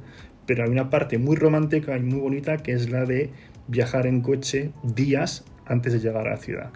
pero 0.49 0.63
hay 0.63 0.71
una 0.71 0.89
parte 0.89 1.19
muy 1.19 1.35
romántica 1.35 1.95
y 1.95 2.01
muy 2.01 2.19
bonita 2.19 2.57
que 2.57 2.71
es 2.71 2.89
la 2.89 3.05
de 3.05 3.29
viajar 3.67 4.07
en 4.07 4.21
coche 4.21 4.71
días 4.81 5.45
antes 5.67 5.93
de 5.93 5.99
llegar 5.99 6.25
a 6.25 6.31
la 6.31 6.37
ciudad. 6.37 6.71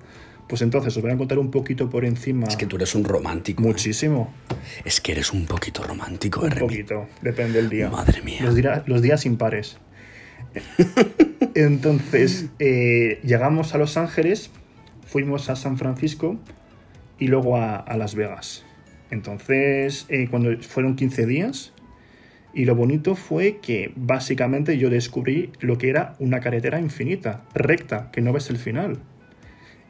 Pues 0.48 0.62
entonces 0.62 0.96
os 0.96 1.02
voy 1.02 1.12
a 1.12 1.18
contar 1.18 1.40
un 1.40 1.50
poquito 1.50 1.90
por 1.90 2.06
encima. 2.06 2.46
Es 2.46 2.56
que 2.56 2.68
tú 2.68 2.76
eres 2.76 2.94
un 2.94 3.04
romántico. 3.04 3.64
¿eh? 3.64 3.66
Muchísimo. 3.66 4.32
Es 4.86 5.02
que 5.02 5.14
eres 5.14 5.34
un 5.34 5.48
poquito 5.48 5.82
romántico, 5.82 6.42
Un 6.42 6.52
poquito, 6.52 7.08
depende 7.24 7.54
del 7.54 7.72
día. 7.72 7.90
Madre 7.90 8.22
mía. 8.22 8.42
Los, 8.44 8.56
los 8.86 9.02
días 9.02 9.26
impares. 9.26 9.80
entonces, 11.56 12.50
eh, 12.60 13.22
llegamos 13.24 13.74
a 13.74 13.80
Los 13.80 13.98
Ángeles, 13.98 14.52
fuimos 15.08 15.50
a 15.50 15.56
San 15.56 15.80
Francisco 15.80 16.38
y 17.18 17.26
luego 17.26 17.58
a, 17.58 17.92
Las 17.98 18.14
Vegas. 18.14 18.66
Entonces, 19.10 20.06
eh, 20.10 20.28
cuando 20.30 20.56
fueron 20.62 20.96
15 20.96 21.26
días, 21.26 21.73
y 22.54 22.66
lo 22.66 22.76
bonito 22.76 23.16
fue 23.16 23.58
que 23.58 23.92
básicamente 23.96 24.78
yo 24.78 24.90
descubrí 24.90 25.52
lo 25.60 25.78
que 25.78 25.90
era 25.90 26.16
una 26.20 26.40
carretera 26.40 26.80
infinita, 26.80 27.44
recta, 27.54 28.12
que 28.12 28.22
no 28.22 28.32
ves 28.32 28.50
el 28.50 28.58
final. 28.58 29.00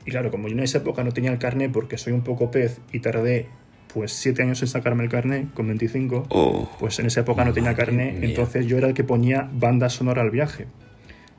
Y 0.06 0.12
claro, 0.12 0.32
como 0.32 0.47
yo 0.47 0.54
en 0.54 0.62
esa 0.62 0.80
época 0.80 1.04
no 1.04 1.12
tenía 1.12 1.32
el 1.32 1.39
carnet 1.39 1.71
porque 1.71 1.97
soy 1.97 2.13
un 2.13 2.23
poco 2.23 2.52
pez 2.52 2.80
y 2.91 2.99
tardé 2.99 3.47
pues 3.93 4.12
siete 4.12 4.41
años 4.41 4.62
en 4.62 4.67
sacarme 4.67 5.04
el 5.04 5.10
carnet, 5.10 5.54
con 5.54 5.67
25, 5.67 6.76
pues 6.80 6.97
en 6.99 7.06
esa 7.06 7.21
época 7.21 7.45
no 7.45 7.54
tenía 7.54 7.76
carnet, 7.76 8.23
entonces 8.23 8.65
yo 8.65 8.78
era 8.78 8.88
el 8.88 8.93
que 8.93 9.04
ponía 9.04 9.49
banda 9.54 9.89
sonora 9.89 10.23
al 10.23 10.32
viaje. 10.32 10.65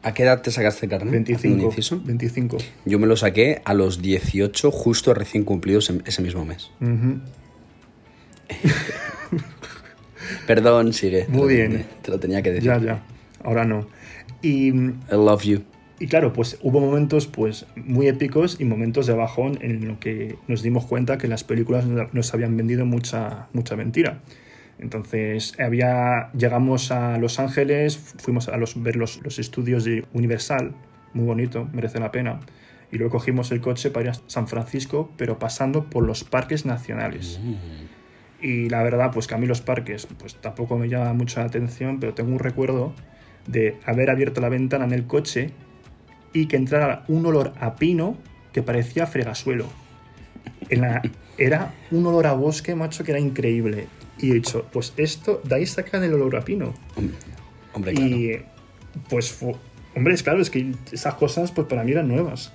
¿A 0.03 0.15
qué 0.15 0.23
edad 0.23 0.41
te 0.43 0.51
sacaste 0.51 0.87
el 0.87 0.91
carnet? 0.91 1.13
25. 1.13 2.03
25. 2.05 2.59
Yo 2.85 2.99
me 2.99 3.07
lo 3.07 3.17
saqué 3.17 3.61
a 3.65 3.75
los 3.75 4.03
18, 4.03 4.71
justo 4.71 5.15
recién 5.15 5.45
cumplidos 5.45 5.91
ese 6.05 6.23
mismo 6.23 6.45
mes. 6.45 6.71
Perdón, 10.47 10.93
sigue. 10.93 11.27
Muy 11.29 11.55
bien. 11.55 11.87
Te 12.03 12.11
lo 12.11 12.19
tenía 12.19 12.43
que 12.43 12.51
decir. 12.51 12.67
Ya, 12.69 12.79
ya. 12.79 13.03
Ahora 13.43 13.65
no. 13.65 13.87
Y, 14.43 14.69
I 14.69 14.95
love 15.11 15.43
you. 15.45 15.63
Y 16.01 16.07
claro, 16.09 16.33
pues 16.33 16.59
hubo 16.63 16.81
momentos 16.81 17.27
pues 17.29 17.67
muy 17.77 18.09
épicos 18.09 18.57
y 18.59 18.65
momentos 18.65 19.07
de 19.07 19.15
bajón 19.15 19.59
en 19.63 19.87
lo 19.87 20.01
que 20.01 20.37
nos 20.49 20.63
dimos 20.63 20.87
cuenta 20.87 21.19
que 21.19 21.29
las 21.29 21.45
películas 21.45 21.85
nos 21.87 22.35
habían 22.35 22.57
vendido 22.57 22.85
mucha, 22.85 23.49
mucha 23.53 23.77
mentira. 23.77 24.21
Entonces 24.79 25.55
había, 25.61 26.33
llegamos 26.33 26.91
a 26.91 27.17
Los 27.19 27.39
Ángeles, 27.39 27.97
fuimos 27.97 28.49
a 28.49 28.57
los, 28.57 28.83
ver 28.83 28.97
los, 28.97 29.23
los 29.23 29.39
estudios 29.39 29.85
de 29.85 30.05
Universal, 30.13 30.75
muy 31.13 31.27
bonito, 31.27 31.69
merece 31.73 32.01
la 32.01 32.11
pena. 32.11 32.41
Y 32.91 32.99
luego 32.99 33.13
cogimos 33.13 33.51
el 33.53 33.61
coche 33.61 33.91
para 33.91 34.05
ir 34.07 34.11
a 34.11 34.15
San 34.27 34.49
Francisco, 34.49 35.11
pero 35.17 35.39
pasando 35.39 35.85
por 35.85 36.05
los 36.05 36.25
parques 36.25 36.67
nacionales. 36.67 37.41
Mm. 37.43 37.55
Y 38.45 38.69
la 38.69 38.83
verdad, 38.83 39.11
pues 39.11 39.27
que 39.27 39.35
a 39.35 39.39
mí 39.39 39.47
los 39.47 39.63
parques 39.63 40.07
pues 40.19 40.35
tampoco 40.35 40.77
me 40.77 40.91
llama 40.91 41.15
mucho 41.15 41.41
la 41.41 41.47
atención, 41.47 41.99
pero 41.99 42.13
tengo 42.13 42.31
un 42.31 42.39
recuerdo 42.39 42.93
de 43.47 43.79
haber 43.87 44.11
abierto 44.11 44.43
la 44.43 44.51
ventana 44.51 44.85
en 44.85 44.93
el 44.93 45.07
coche 45.07 45.53
y 46.35 46.45
que 46.45 46.57
entrara 46.57 47.05
un 47.09 47.25
olor 47.25 47.55
a 47.59 47.77
pino 47.77 48.19
que 48.53 48.63
parecía 48.63 49.07
fregasuelo. 49.07 49.67
era 51.39 51.73
un 51.91 52.05
olor 52.05 52.27
a 52.27 52.35
bosque, 52.35 52.75
macho, 52.75 53.03
que 53.03 53.13
era 53.13 53.21
increíble. 53.21 53.87
Y 54.19 54.33
he 54.33 54.35
dicho, 54.35 54.67
pues 54.71 54.93
esto, 54.99 55.41
de 55.43 55.55
ahí 55.55 55.65
sacan 55.65 56.05
el 56.05 56.13
olor 56.13 56.37
a 56.37 56.43
pino. 56.43 56.75
Hombre, 57.73 57.95
Y 57.95 58.43
pues 59.09 59.39
Hombre, 59.97 60.13
es 60.13 60.23
claro, 60.23 60.43
es 60.43 60.51
que 60.51 60.71
esas 60.93 61.15
cosas 61.15 61.51
pues 61.51 61.67
para 61.67 61.83
mí 61.83 61.93
eran 61.93 62.09
nuevas. 62.09 62.53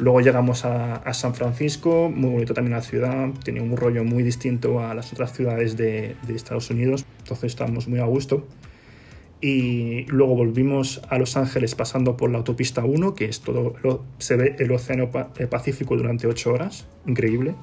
Luego 0.00 0.22
llegamos 0.22 0.64
a, 0.64 1.12
San 1.12 1.34
Francisco, 1.34 2.10
muy 2.14 2.30
bonito 2.30 2.54
también 2.54 2.74
la 2.74 2.82
ciudad, 2.82 3.28
tenía 3.44 3.62
un 3.62 3.76
rollo 3.76 4.02
muy 4.02 4.22
distinto 4.22 4.80
a 4.80 4.94
las 4.94 5.12
otras 5.12 5.34
ciudades 5.34 5.76
de, 5.76 6.16
Estados 6.28 6.70
Unidos, 6.70 7.04
entonces 7.18 7.52
estábamos 7.52 7.86
muy 7.86 7.98
a 8.00 8.04
gusto. 8.04 8.46
Y 9.42 10.04
luego 10.06 10.34
volvimos 10.34 11.02
a 11.10 11.18
Los 11.18 11.36
Ángeles 11.36 11.74
pasando 11.74 12.16
por 12.16 12.30
la 12.30 12.38
autopista 12.38 12.82
1, 12.84 13.14
que 13.14 13.26
es 13.26 13.40
todo, 13.40 13.74
lo- 13.82 14.02
se 14.18 14.36
ve 14.36 14.56
el 14.58 14.70
Océano 14.72 15.10
Pa- 15.10 15.28
Pacífico 15.50 15.96
durante 15.96 16.26
8 16.26 16.52
horas, 16.52 16.86
increíble. 17.06 17.54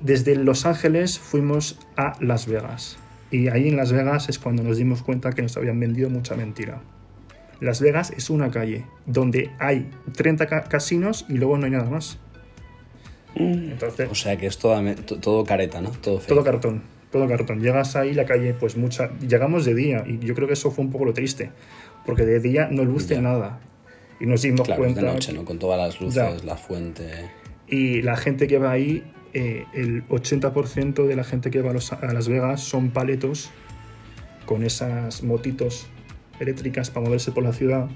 Desde 0.00 0.34
Los 0.36 0.66
Ángeles 0.66 1.18
fuimos 1.20 1.78
a 1.96 2.14
Las 2.20 2.46
Vegas. 2.46 2.98
Y 3.30 3.48
ahí 3.48 3.68
en 3.68 3.76
Las 3.76 3.92
Vegas 3.92 4.28
es 4.28 4.38
cuando 4.40 4.62
nos 4.64 4.76
dimos 4.76 5.02
cuenta 5.02 5.32
que 5.32 5.42
nos 5.42 5.56
habían 5.56 5.78
vendido 5.78 6.10
mucha 6.10 6.34
mentira. 6.34 6.80
Las 7.60 7.80
Vegas 7.80 8.12
es 8.16 8.30
una 8.30 8.50
calle 8.50 8.84
donde 9.06 9.50
hay 9.58 9.90
30 10.16 10.46
ca- 10.46 10.64
casinos 10.64 11.26
y 11.28 11.34
luego 11.34 11.58
no 11.58 11.64
hay 11.66 11.72
nada 11.72 11.90
más. 11.90 12.18
Entonces, 13.34 14.08
O 14.10 14.14
sea 14.14 14.36
que 14.36 14.46
es 14.46 14.58
toda- 14.58 14.94
todo 15.20 15.44
careta, 15.44 15.80
¿no? 15.80 15.90
Todo 15.90 16.44
cartón, 16.44 16.82
todo 17.10 17.28
cartón. 17.28 17.60
Llegas 17.60 17.94
ahí 17.96 18.14
la 18.14 18.24
calle, 18.24 18.54
pues 18.54 18.76
mucha. 18.76 19.10
Llegamos 19.20 19.64
de 19.64 19.74
día 19.74 20.04
y 20.06 20.18
yo 20.18 20.34
creo 20.34 20.46
que 20.48 20.54
eso 20.54 20.70
fue 20.70 20.84
un 20.84 20.90
poco 20.90 21.04
lo 21.04 21.12
triste, 21.12 21.50
porque 22.06 22.24
de 22.24 22.40
día 22.40 22.68
no 22.70 22.84
luce 22.84 23.14
Ya. 23.14 23.20
nada. 23.20 23.60
Y 24.20 24.26
nos 24.26 24.42
dimos 24.42 24.62
Claro, 24.66 24.84
es 24.84 24.92
cuenta. 24.94 25.06
de 25.08 25.14
noche, 25.14 25.32
¿no? 25.32 25.44
Con 25.44 25.58
todas 25.60 25.78
las 25.78 26.00
luces, 26.00 26.16
Ya. 26.16 26.44
la 26.44 26.56
fuente. 26.56 27.08
Y 27.68 28.02
la 28.02 28.16
gente 28.16 28.48
que 28.48 28.58
va 28.58 28.72
ahí, 28.72 29.04
eh, 29.34 29.64
el 29.74 30.02
80% 30.08 31.06
de 31.06 31.14
la 31.14 31.22
gente 31.22 31.50
que 31.50 31.60
va 31.62 31.70
a, 31.70 31.74
los- 31.74 31.92
a 31.92 32.12
Las 32.12 32.28
Vegas 32.28 32.60
son 32.62 32.90
paletos 32.90 33.50
con 34.46 34.64
esas 34.64 35.22
motitos 35.22 35.86
eléctricas 36.40 36.90
para 36.90 37.06
moverse 37.06 37.32
por 37.32 37.42
la 37.44 37.52
ciudad 37.52 37.88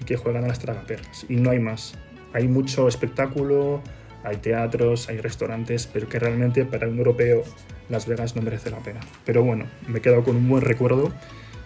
y 0.00 0.04
que 0.04 0.16
juegan 0.16 0.44
a 0.44 0.48
las 0.48 0.58
tragaperras. 0.58 1.26
Y 1.28 1.36
no 1.36 1.50
hay 1.50 1.58
más. 1.58 1.94
Hay 2.32 2.48
mucho 2.48 2.88
espectáculo, 2.88 3.82
hay 4.24 4.36
teatros, 4.36 5.08
hay 5.08 5.18
restaurantes, 5.18 5.86
pero 5.92 6.08
que 6.08 6.18
realmente 6.18 6.64
para 6.64 6.88
un 6.88 6.98
europeo 6.98 7.42
Las 7.88 8.06
Vegas 8.06 8.36
no 8.36 8.42
merece 8.42 8.70
la 8.70 8.78
pena. 8.78 9.00
Pero 9.24 9.42
bueno, 9.42 9.66
me 9.88 9.98
he 9.98 10.02
quedado 10.02 10.22
con 10.24 10.36
un 10.36 10.48
buen 10.48 10.62
recuerdo. 10.62 11.12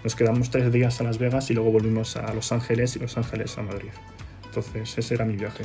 Nos 0.02 0.14
quedamos 0.16 0.50
tres 0.50 0.70
días 0.72 1.00
a 1.00 1.04
Las 1.04 1.18
Vegas 1.18 1.50
y 1.50 1.54
luego 1.54 1.70
volvimos 1.70 2.16
a 2.16 2.32
Los 2.34 2.52
Ángeles 2.52 2.96
y 2.96 2.98
Los 2.98 3.16
Ángeles 3.16 3.56
a 3.58 3.62
Madrid. 3.62 3.88
Entonces 4.46 4.96
ese 4.98 5.14
era 5.14 5.24
mi 5.24 5.36
viaje. 5.36 5.64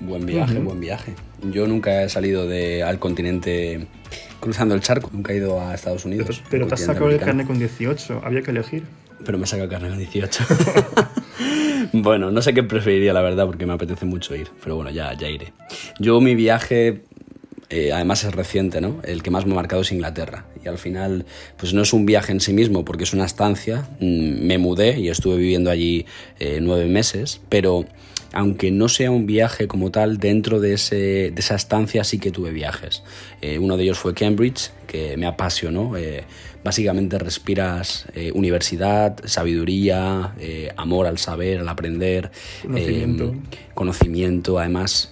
Buen 0.00 0.24
viaje, 0.26 0.54
Ujú. 0.54 0.62
buen 0.64 0.80
viaje. 0.80 1.14
Yo 1.50 1.66
nunca 1.66 2.02
he 2.04 2.08
salido 2.08 2.46
de, 2.46 2.82
al 2.84 2.98
continente 3.00 3.86
cruzando 4.40 4.74
el 4.76 4.80
charco, 4.80 5.10
nunca 5.12 5.32
he 5.32 5.36
ido 5.36 5.60
a 5.60 5.74
Estados 5.74 6.04
Pero, 6.04 6.14
Unidos. 6.14 6.42
pero 6.48 6.64
al 6.64 6.68
te 6.68 6.74
has 6.74 6.80
sacado 6.82 7.06
el 7.06 7.14
americano. 7.14 7.32
carne 7.38 7.46
con 7.46 7.58
18, 7.58 8.22
había 8.24 8.42
que 8.42 8.52
elegir. 8.52 8.84
Pero 9.24 9.38
me 9.38 9.46
saca 9.46 9.68
carne 9.68 9.88
a 9.88 9.96
18. 9.96 10.44
bueno, 11.92 12.30
no 12.30 12.42
sé 12.42 12.54
qué 12.54 12.62
preferiría, 12.62 13.12
la 13.12 13.22
verdad, 13.22 13.46
porque 13.46 13.66
me 13.66 13.72
apetece 13.72 14.04
mucho 14.06 14.34
ir. 14.34 14.48
Pero 14.62 14.76
bueno, 14.76 14.90
ya, 14.90 15.12
ya 15.14 15.28
iré. 15.28 15.52
Yo 15.98 16.20
mi 16.20 16.34
viaje, 16.34 17.02
eh, 17.70 17.92
además 17.92 18.24
es 18.24 18.34
reciente, 18.34 18.80
¿no? 18.80 19.00
El 19.04 19.22
que 19.22 19.30
más 19.30 19.44
me 19.46 19.52
ha 19.52 19.56
marcado 19.56 19.82
es 19.82 19.92
Inglaterra. 19.92 20.46
Y 20.64 20.68
al 20.68 20.78
final, 20.78 21.26
pues 21.56 21.74
no 21.74 21.82
es 21.82 21.92
un 21.92 22.06
viaje 22.06 22.32
en 22.32 22.40
sí 22.40 22.52
mismo, 22.52 22.84
porque 22.84 23.04
es 23.04 23.12
una 23.12 23.24
estancia. 23.24 23.88
Mm, 24.00 24.46
Me 24.46 24.58
mudé 24.58 24.98
y 24.98 25.08
estuve 25.08 25.36
viviendo 25.36 25.70
allí 25.70 26.06
eh, 26.38 26.58
nueve 26.62 26.86
meses, 26.86 27.40
pero 27.48 27.84
aunque 28.38 28.70
no 28.70 28.88
sea 28.88 29.10
un 29.10 29.26
viaje 29.26 29.66
como 29.66 29.90
tal, 29.90 30.18
dentro 30.18 30.60
de, 30.60 30.74
ese, 30.74 30.96
de 30.96 31.34
esa 31.36 31.56
estancia 31.56 32.04
sí 32.04 32.18
que 32.18 32.30
tuve 32.30 32.52
viajes. 32.52 33.02
Eh, 33.40 33.58
uno 33.58 33.76
de 33.76 33.82
ellos 33.82 33.98
fue 33.98 34.14
Cambridge, 34.14 34.70
que 34.86 35.16
me 35.16 35.26
apasionó. 35.26 35.96
Eh, 35.96 36.22
básicamente 36.62 37.18
respiras 37.18 38.06
eh, 38.14 38.30
universidad, 38.34 39.16
sabiduría, 39.24 40.34
eh, 40.38 40.70
amor 40.76 41.06
al 41.06 41.18
saber, 41.18 41.58
al 41.60 41.68
aprender, 41.68 42.30
Conocimiento. 42.62 43.34
conocimiento. 43.74 44.58
Además, 44.58 45.10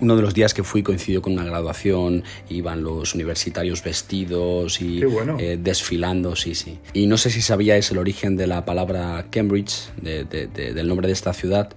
uno 0.00 0.16
de 0.16 0.22
los 0.22 0.32
días 0.32 0.54
que 0.54 0.62
fui 0.62 0.82
coincidió 0.82 1.20
con 1.20 1.34
una 1.34 1.44
graduación, 1.44 2.24
iban 2.48 2.82
los 2.82 3.14
universitarios 3.14 3.82
vestidos 3.84 4.80
y 4.80 5.04
bueno. 5.04 5.36
eh, 5.38 5.58
desfilando, 5.60 6.34
sí, 6.34 6.54
sí. 6.54 6.78
Y 6.94 7.06
no 7.06 7.18
sé 7.18 7.28
si 7.30 7.42
sabíais 7.42 7.90
el 7.90 7.98
origen 7.98 8.36
de 8.36 8.46
la 8.46 8.64
palabra 8.64 9.26
Cambridge, 9.30 9.74
de- 10.00 10.24
de- 10.24 10.46
de- 10.46 10.72
del 10.72 10.88
nombre 10.88 11.06
de 11.08 11.12
esta 11.12 11.32
ciudad, 11.34 11.68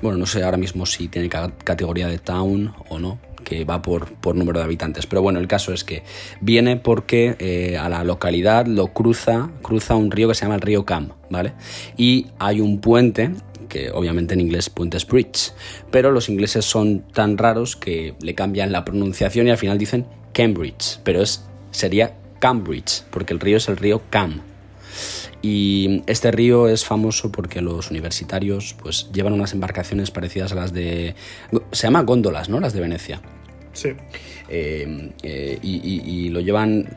bueno, 0.00 0.18
no 0.18 0.26
sé 0.26 0.42
ahora 0.42 0.56
mismo 0.56 0.86
si 0.86 1.08
tiene 1.08 1.28
ca- 1.28 1.52
categoría 1.64 2.06
de 2.08 2.18
town 2.18 2.74
o 2.88 2.98
no, 2.98 3.18
que 3.44 3.64
va 3.64 3.82
por, 3.82 4.12
por 4.14 4.36
número 4.36 4.58
de 4.60 4.64
habitantes. 4.64 5.06
Pero 5.06 5.22
bueno, 5.22 5.38
el 5.40 5.48
caso 5.48 5.72
es 5.72 5.84
que 5.84 6.02
viene 6.40 6.76
porque 6.76 7.36
eh, 7.38 7.76
a 7.76 7.88
la 7.88 8.04
localidad 8.04 8.66
lo 8.66 8.88
cruza, 8.88 9.50
cruza 9.62 9.94
un 9.96 10.10
río 10.10 10.28
que 10.28 10.34
se 10.34 10.42
llama 10.44 10.54
el 10.56 10.60
río 10.60 10.84
Cam, 10.84 11.10
¿vale? 11.30 11.52
Y 11.96 12.28
hay 12.38 12.60
un 12.60 12.80
puente 12.80 13.30
que 13.68 13.90
obviamente 13.90 14.34
en 14.34 14.40
inglés 14.40 14.68
puente 14.68 14.98
es 14.98 15.06
bridge, 15.06 15.52
pero 15.90 16.10
los 16.10 16.28
ingleses 16.28 16.64
son 16.66 17.00
tan 17.12 17.38
raros 17.38 17.74
que 17.74 18.14
le 18.20 18.34
cambian 18.34 18.70
la 18.70 18.84
pronunciación 18.84 19.46
y 19.46 19.50
al 19.50 19.56
final 19.56 19.78
dicen 19.78 20.06
Cambridge, 20.34 21.00
pero 21.04 21.22
es, 21.22 21.44
sería 21.70 22.14
Cambridge, 22.38 23.02
porque 23.10 23.32
el 23.32 23.40
río 23.40 23.56
es 23.56 23.68
el 23.68 23.78
río 23.78 24.02
Cam. 24.10 24.42
Y 25.42 26.02
este 26.06 26.30
río 26.30 26.68
es 26.68 26.84
famoso 26.84 27.32
porque 27.32 27.60
los 27.60 27.90
universitarios 27.90 28.76
pues 28.80 29.10
llevan 29.12 29.32
unas 29.32 29.52
embarcaciones 29.52 30.10
parecidas 30.12 30.52
a 30.52 30.54
las 30.54 30.72
de... 30.72 31.14
Se 31.72 31.82
llama 31.88 32.02
góndolas, 32.02 32.48
¿no? 32.48 32.60
Las 32.60 32.72
de 32.74 32.80
Venecia. 32.80 33.20
Sí. 33.72 33.88
Eh, 34.48 35.10
eh, 35.22 35.58
y, 35.62 35.76
y- 35.82 36.02
y 36.26 36.28
lo 36.28 36.40
llevan, 36.40 36.88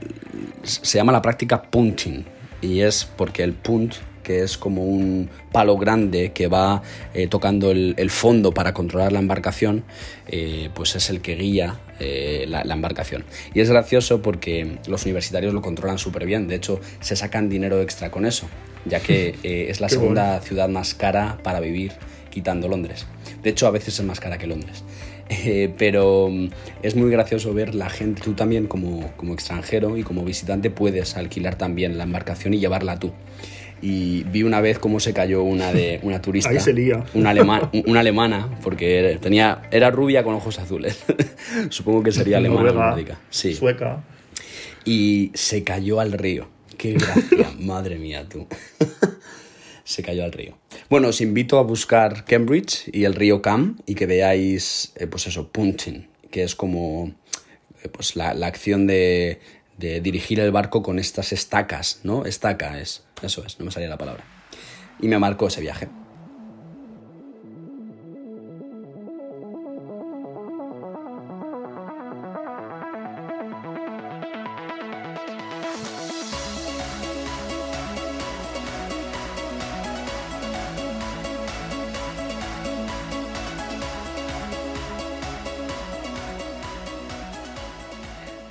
se 0.64 0.98
llama 0.98 1.12
la 1.12 1.22
práctica 1.22 1.62
punting 1.64 2.26
y 2.62 2.82
es 2.82 3.06
porque 3.18 3.44
el 3.44 3.54
punt, 3.54 3.94
que 4.26 4.42
es 4.42 4.58
como 4.58 4.84
un 4.84 5.30
palo 5.52 5.78
grande 5.78 6.32
que 6.34 6.48
va 6.48 6.82
eh, 7.14 7.28
tocando 7.28 7.72
el, 7.72 7.94
el 7.98 8.10
fondo 8.10 8.54
para 8.54 8.74
controlar 8.74 9.14
la 9.14 9.20
embarcación, 9.20 9.86
eh, 10.28 10.70
pues 10.74 10.96
es 10.96 11.10
el 11.10 11.22
que 11.22 11.36
guía 11.36 11.80
eh, 12.00 12.46
la, 12.50 12.66
la 12.66 12.74
embarcación. 12.74 13.24
Y 13.54 13.62
es 13.62 13.70
gracioso 13.70 14.22
porque 14.22 14.80
los 14.88 15.06
universitarios 15.06 15.54
lo 15.54 15.62
controlan 15.62 16.00
súper 16.00 16.26
bien, 16.26 16.48
de 16.48 16.56
hecho 16.56 16.82
se 17.00 17.16
sacan 17.16 17.48
dinero 17.48 17.80
extra 17.82 18.10
con 18.12 18.26
eso, 18.26 18.50
ya 18.86 19.00
que 19.00 19.36
es 19.70 19.80
la 19.80 19.88
Qué 19.88 19.96
segunda 19.96 20.42
ciudad 20.42 20.68
más 20.68 20.96
cara 20.96 21.38
para 21.44 21.60
vivir 21.60 21.94
quitando 22.32 22.68
Londres. 22.68 23.06
De 23.44 23.52
hecho, 23.52 23.68
a 23.68 23.72
veces 23.72 24.00
es 24.00 24.06
más 24.06 24.20
cara 24.20 24.38
que 24.38 24.48
Londres. 24.48 24.84
Eh, 25.28 25.74
pero 25.76 26.30
mm, 26.30 26.50
es 26.84 26.96
muy 26.96 27.10
gracioso 27.10 27.52
ver 27.52 27.74
la 27.74 27.90
gente, 27.90 28.22
tú 28.22 28.34
también 28.34 28.68
como, 28.68 29.12
como 29.18 29.34
extranjero 29.34 29.98
y 29.98 30.04
como 30.04 30.24
visitante 30.24 30.70
puedes 30.70 31.18
alquilar 31.18 31.56
también 31.56 31.98
la 31.98 32.04
embarcación 32.04 32.54
y 32.54 32.60
llevarla 32.60 33.00
tú. 33.00 33.12
Y 33.88 34.24
vi 34.24 34.42
una 34.42 34.62
vez 34.62 34.80
cómo 34.80 35.00
se 35.00 35.14
cayó 35.14 35.44
una 35.44 35.72
de 35.72 36.00
una 36.04 36.20
turista, 36.22 36.50
Ahí 36.50 36.60
se 36.60 36.74
lía. 36.74 37.04
Una, 37.14 37.30
alema- 37.34 37.70
una 37.86 38.00
alemana, 38.00 38.50
porque 38.64 39.20
tenía, 39.22 39.62
era 39.72 39.92
rubia 39.92 40.24
con 40.24 40.34
ojos 40.34 40.58
azules. 40.58 41.04
Supongo 41.70 42.02
que 42.02 42.12
sería 42.12 42.38
alemana 42.38 42.72
Noruega. 42.72 43.20
Sí 43.30 43.54
Sueca. 43.54 44.04
y 44.86 45.30
se 45.36 45.64
cayó 45.64 46.00
al 46.00 46.14
río. 46.14 46.48
Qué 46.78 46.94
gracia, 46.94 47.52
madre 47.60 47.98
mía 47.98 48.26
tú. 48.28 48.48
se 49.84 50.02
cayó 50.02 50.24
al 50.24 50.32
río. 50.32 50.58
Bueno, 50.90 51.10
os 51.10 51.22
invito 51.22 51.60
a 51.60 51.64
buscar 51.64 52.26
Cambridge 52.26 52.90
y 52.92 53.04
el 53.04 53.14
río 53.14 53.42
Cam 53.42 53.78
y 53.86 53.94
que 53.96 54.08
veáis, 54.08 54.94
eh, 54.96 55.06
pues 55.08 55.28
eso, 55.28 55.50
punting, 55.52 56.08
que 56.32 56.44
es 56.44 56.56
como 56.56 57.14
eh, 57.84 57.90
pues 57.90 58.16
la, 58.16 58.34
la 58.34 58.48
acción 58.48 58.88
de, 58.88 59.40
de 59.78 60.02
dirigir 60.02 60.40
el 60.40 60.52
barco 60.52 60.82
con 60.82 61.00
estas 61.00 61.34
estacas, 61.34 62.00
¿no? 62.04 62.26
Estaca 62.26 62.80
es, 62.80 63.04
eso 63.22 63.44
es, 63.46 63.60
no 63.60 63.66
me 63.66 63.72
salía 63.72 63.90
la 63.90 63.98
palabra. 63.98 64.24
Y 65.00 65.08
me 65.08 65.20
marcó 65.20 65.48
ese 65.48 65.62
viaje. 65.62 65.90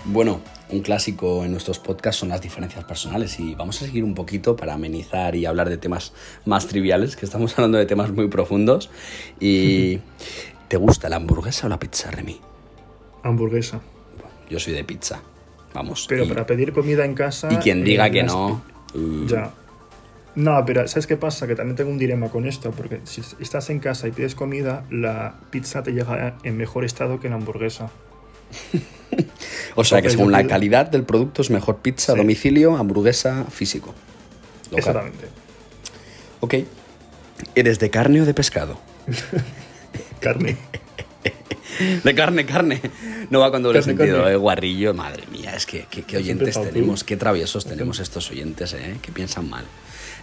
Bueno, 0.06 0.40
un 0.74 0.82
clásico 0.82 1.44
en 1.44 1.52
nuestros 1.52 1.78
podcasts 1.78 2.20
son 2.20 2.28
las 2.28 2.40
diferencias 2.40 2.84
personales 2.84 3.38
y 3.38 3.54
vamos 3.54 3.80
a 3.80 3.86
seguir 3.86 4.04
un 4.04 4.14
poquito 4.14 4.56
para 4.56 4.74
amenizar 4.74 5.36
y 5.36 5.46
hablar 5.46 5.68
de 5.68 5.78
temas 5.78 6.12
más 6.44 6.66
triviales, 6.66 7.16
que 7.16 7.24
estamos 7.24 7.52
hablando 7.58 7.78
de 7.78 7.86
temas 7.86 8.10
muy 8.10 8.28
profundos. 8.28 8.90
¿Y 9.40 10.00
te 10.68 10.76
gusta 10.76 11.08
la 11.08 11.16
hamburguesa 11.16 11.66
o 11.66 11.70
la 11.70 11.78
pizza, 11.78 12.10
Remy? 12.10 12.40
Hamburguesa. 13.22 13.80
Yo 14.50 14.58
soy 14.58 14.74
de 14.74 14.84
pizza, 14.84 15.22
vamos. 15.72 16.06
Pero 16.08 16.24
y, 16.24 16.28
para 16.28 16.44
pedir 16.44 16.72
comida 16.72 17.04
en 17.04 17.14
casa. 17.14 17.48
y 17.52 17.56
quien 17.56 17.84
diga 17.84 18.08
eh, 18.08 18.10
que 18.10 18.22
no... 18.24 18.62
uh, 18.94 19.26
Ya. 19.26 19.52
No, 20.34 20.64
pero 20.66 20.88
¿sabes 20.88 21.06
qué 21.06 21.16
pasa? 21.16 21.46
Que 21.46 21.54
también 21.54 21.76
tengo 21.76 21.90
un 21.90 21.98
dilema 21.98 22.28
con 22.28 22.44
esto, 22.44 22.72
porque 22.72 23.00
si 23.04 23.22
estás 23.38 23.70
en 23.70 23.78
casa 23.78 24.08
y 24.08 24.10
pides 24.10 24.34
comida, 24.34 24.84
la 24.90 25.36
pizza 25.50 25.84
te 25.84 25.92
llega 25.92 26.36
en 26.42 26.56
mejor 26.56 26.84
estado 26.84 27.20
que 27.20 27.28
la 27.28 27.36
hamburguesa. 27.36 27.90
o 29.74 29.84
sea 29.84 30.02
que 30.02 30.10
según 30.10 30.32
la 30.32 30.46
calidad 30.46 30.86
del 30.86 31.04
producto 31.04 31.42
es 31.42 31.50
mejor 31.50 31.78
pizza, 31.78 32.12
Sí. 32.12 32.18
domicilio, 32.18 32.76
hamburguesa, 32.76 33.44
físico. 33.50 33.94
Local. 34.70 34.78
Exactamente. 34.78 35.26
Ok. 36.40 36.54
¿Eres 37.54 37.78
de 37.78 37.90
carne 37.90 38.22
o 38.22 38.24
de 38.24 38.34
pescado? 38.34 38.78
Carne. 40.20 40.56
De 42.04 42.14
carne, 42.14 42.46
carne. 42.46 42.80
No 43.30 43.40
va 43.40 43.50
con 43.50 43.62
doble 43.62 43.80
Carne, 43.80 43.96
sentido, 43.96 44.28
eh, 44.28 44.36
guarrillo. 44.36 44.94
Madre 44.94 45.24
mía, 45.32 45.54
es 45.56 45.66
que 45.66 45.86
qué, 45.90 46.02
qué 46.02 46.18
oyentes 46.18 46.54
tú. 46.54 46.62
tenemos, 46.62 47.02
qué 47.02 47.16
traviesos 47.16 47.64
tenemos 47.66 47.98
estos 47.98 48.30
oyentes, 48.30 48.72
eh, 48.74 48.96
que 49.02 49.10
piensan 49.10 49.50
mal. 49.50 49.64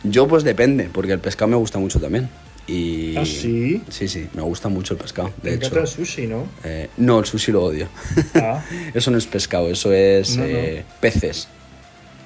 Yo 0.04 0.28
pues 0.28 0.44
depende, 0.44 0.90
porque 0.92 1.12
el 1.12 1.20
pescado 1.20 1.50
me 1.50 1.58
gusta 1.58 1.78
mucho 1.78 2.00
también. 2.00 2.30
Y... 2.67 3.17
¿Ah, 3.17 3.26
sí? 3.26 3.82
Sí, 3.89 4.08
sí, 4.08 4.28
me 4.34 4.41
gusta 4.43 4.69
mucho 4.69 4.93
el 4.93 5.00
pescado. 5.00 5.34
Me 5.41 5.50
De 5.50 5.56
encanta 5.58 5.80
hecho, 5.80 5.82
el 5.82 5.88
sushi, 5.88 6.28
¿no? 6.28 6.47
eh, 6.63 6.89
no, 6.97 7.19
el 7.19 7.26
sushi 7.26 7.52
lo 7.52 7.63
odio. 7.63 7.88
Ah, 8.36 8.63
eso 8.93 9.12
no 9.12 9.17
es 9.17 9.26
pescado, 9.26 9.69
eso 9.69 9.91
es 9.91 10.38
No, 10.38 10.43
no. 10.43 10.50
eh, 10.50 10.86
peces. 11.02 11.21
Peces. 11.21 11.47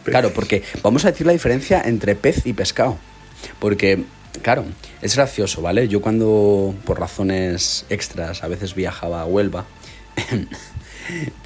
Claro, 0.04 0.32
porque 0.34 0.62
vamos 0.84 1.04
a 1.06 1.12
decir 1.12 1.26
la 1.26 1.34
diferencia 1.34 1.82
entre 1.84 2.16
pez 2.16 2.46
y 2.46 2.54
pescado. 2.54 2.98
Porque, 3.60 4.04
claro, 4.44 4.66
es 5.02 5.16
gracioso, 5.16 5.62
¿vale? 5.64 5.88
Yo 5.88 6.00
cuando, 6.02 6.76
por 6.86 7.00
razones 7.00 7.86
extras, 7.90 8.44
a 8.44 8.48
veces 8.48 8.76
viajaba 8.76 9.22
a 9.22 9.26
Huelva, 9.26 9.66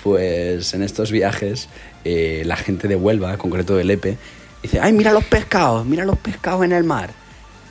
pues 0.04 0.74
en 0.74 0.84
estos 0.84 1.12
viajes, 1.12 1.68
eh, 2.06 2.44
la 2.46 2.56
gente 2.58 2.88
de 2.88 2.96
Huelva, 2.96 3.32
en 3.32 3.38
concreto 3.38 3.76
de 3.76 3.84
Lepe, 3.84 4.18
dice, 4.62 4.80
ay, 4.80 4.94
mira 4.94 5.12
los 5.14 5.24
pescados, 5.26 5.86
mira 5.86 6.06
los 6.06 6.18
pescados 6.18 6.64
en 6.66 6.72
el 6.72 6.84
mar. 6.84 7.12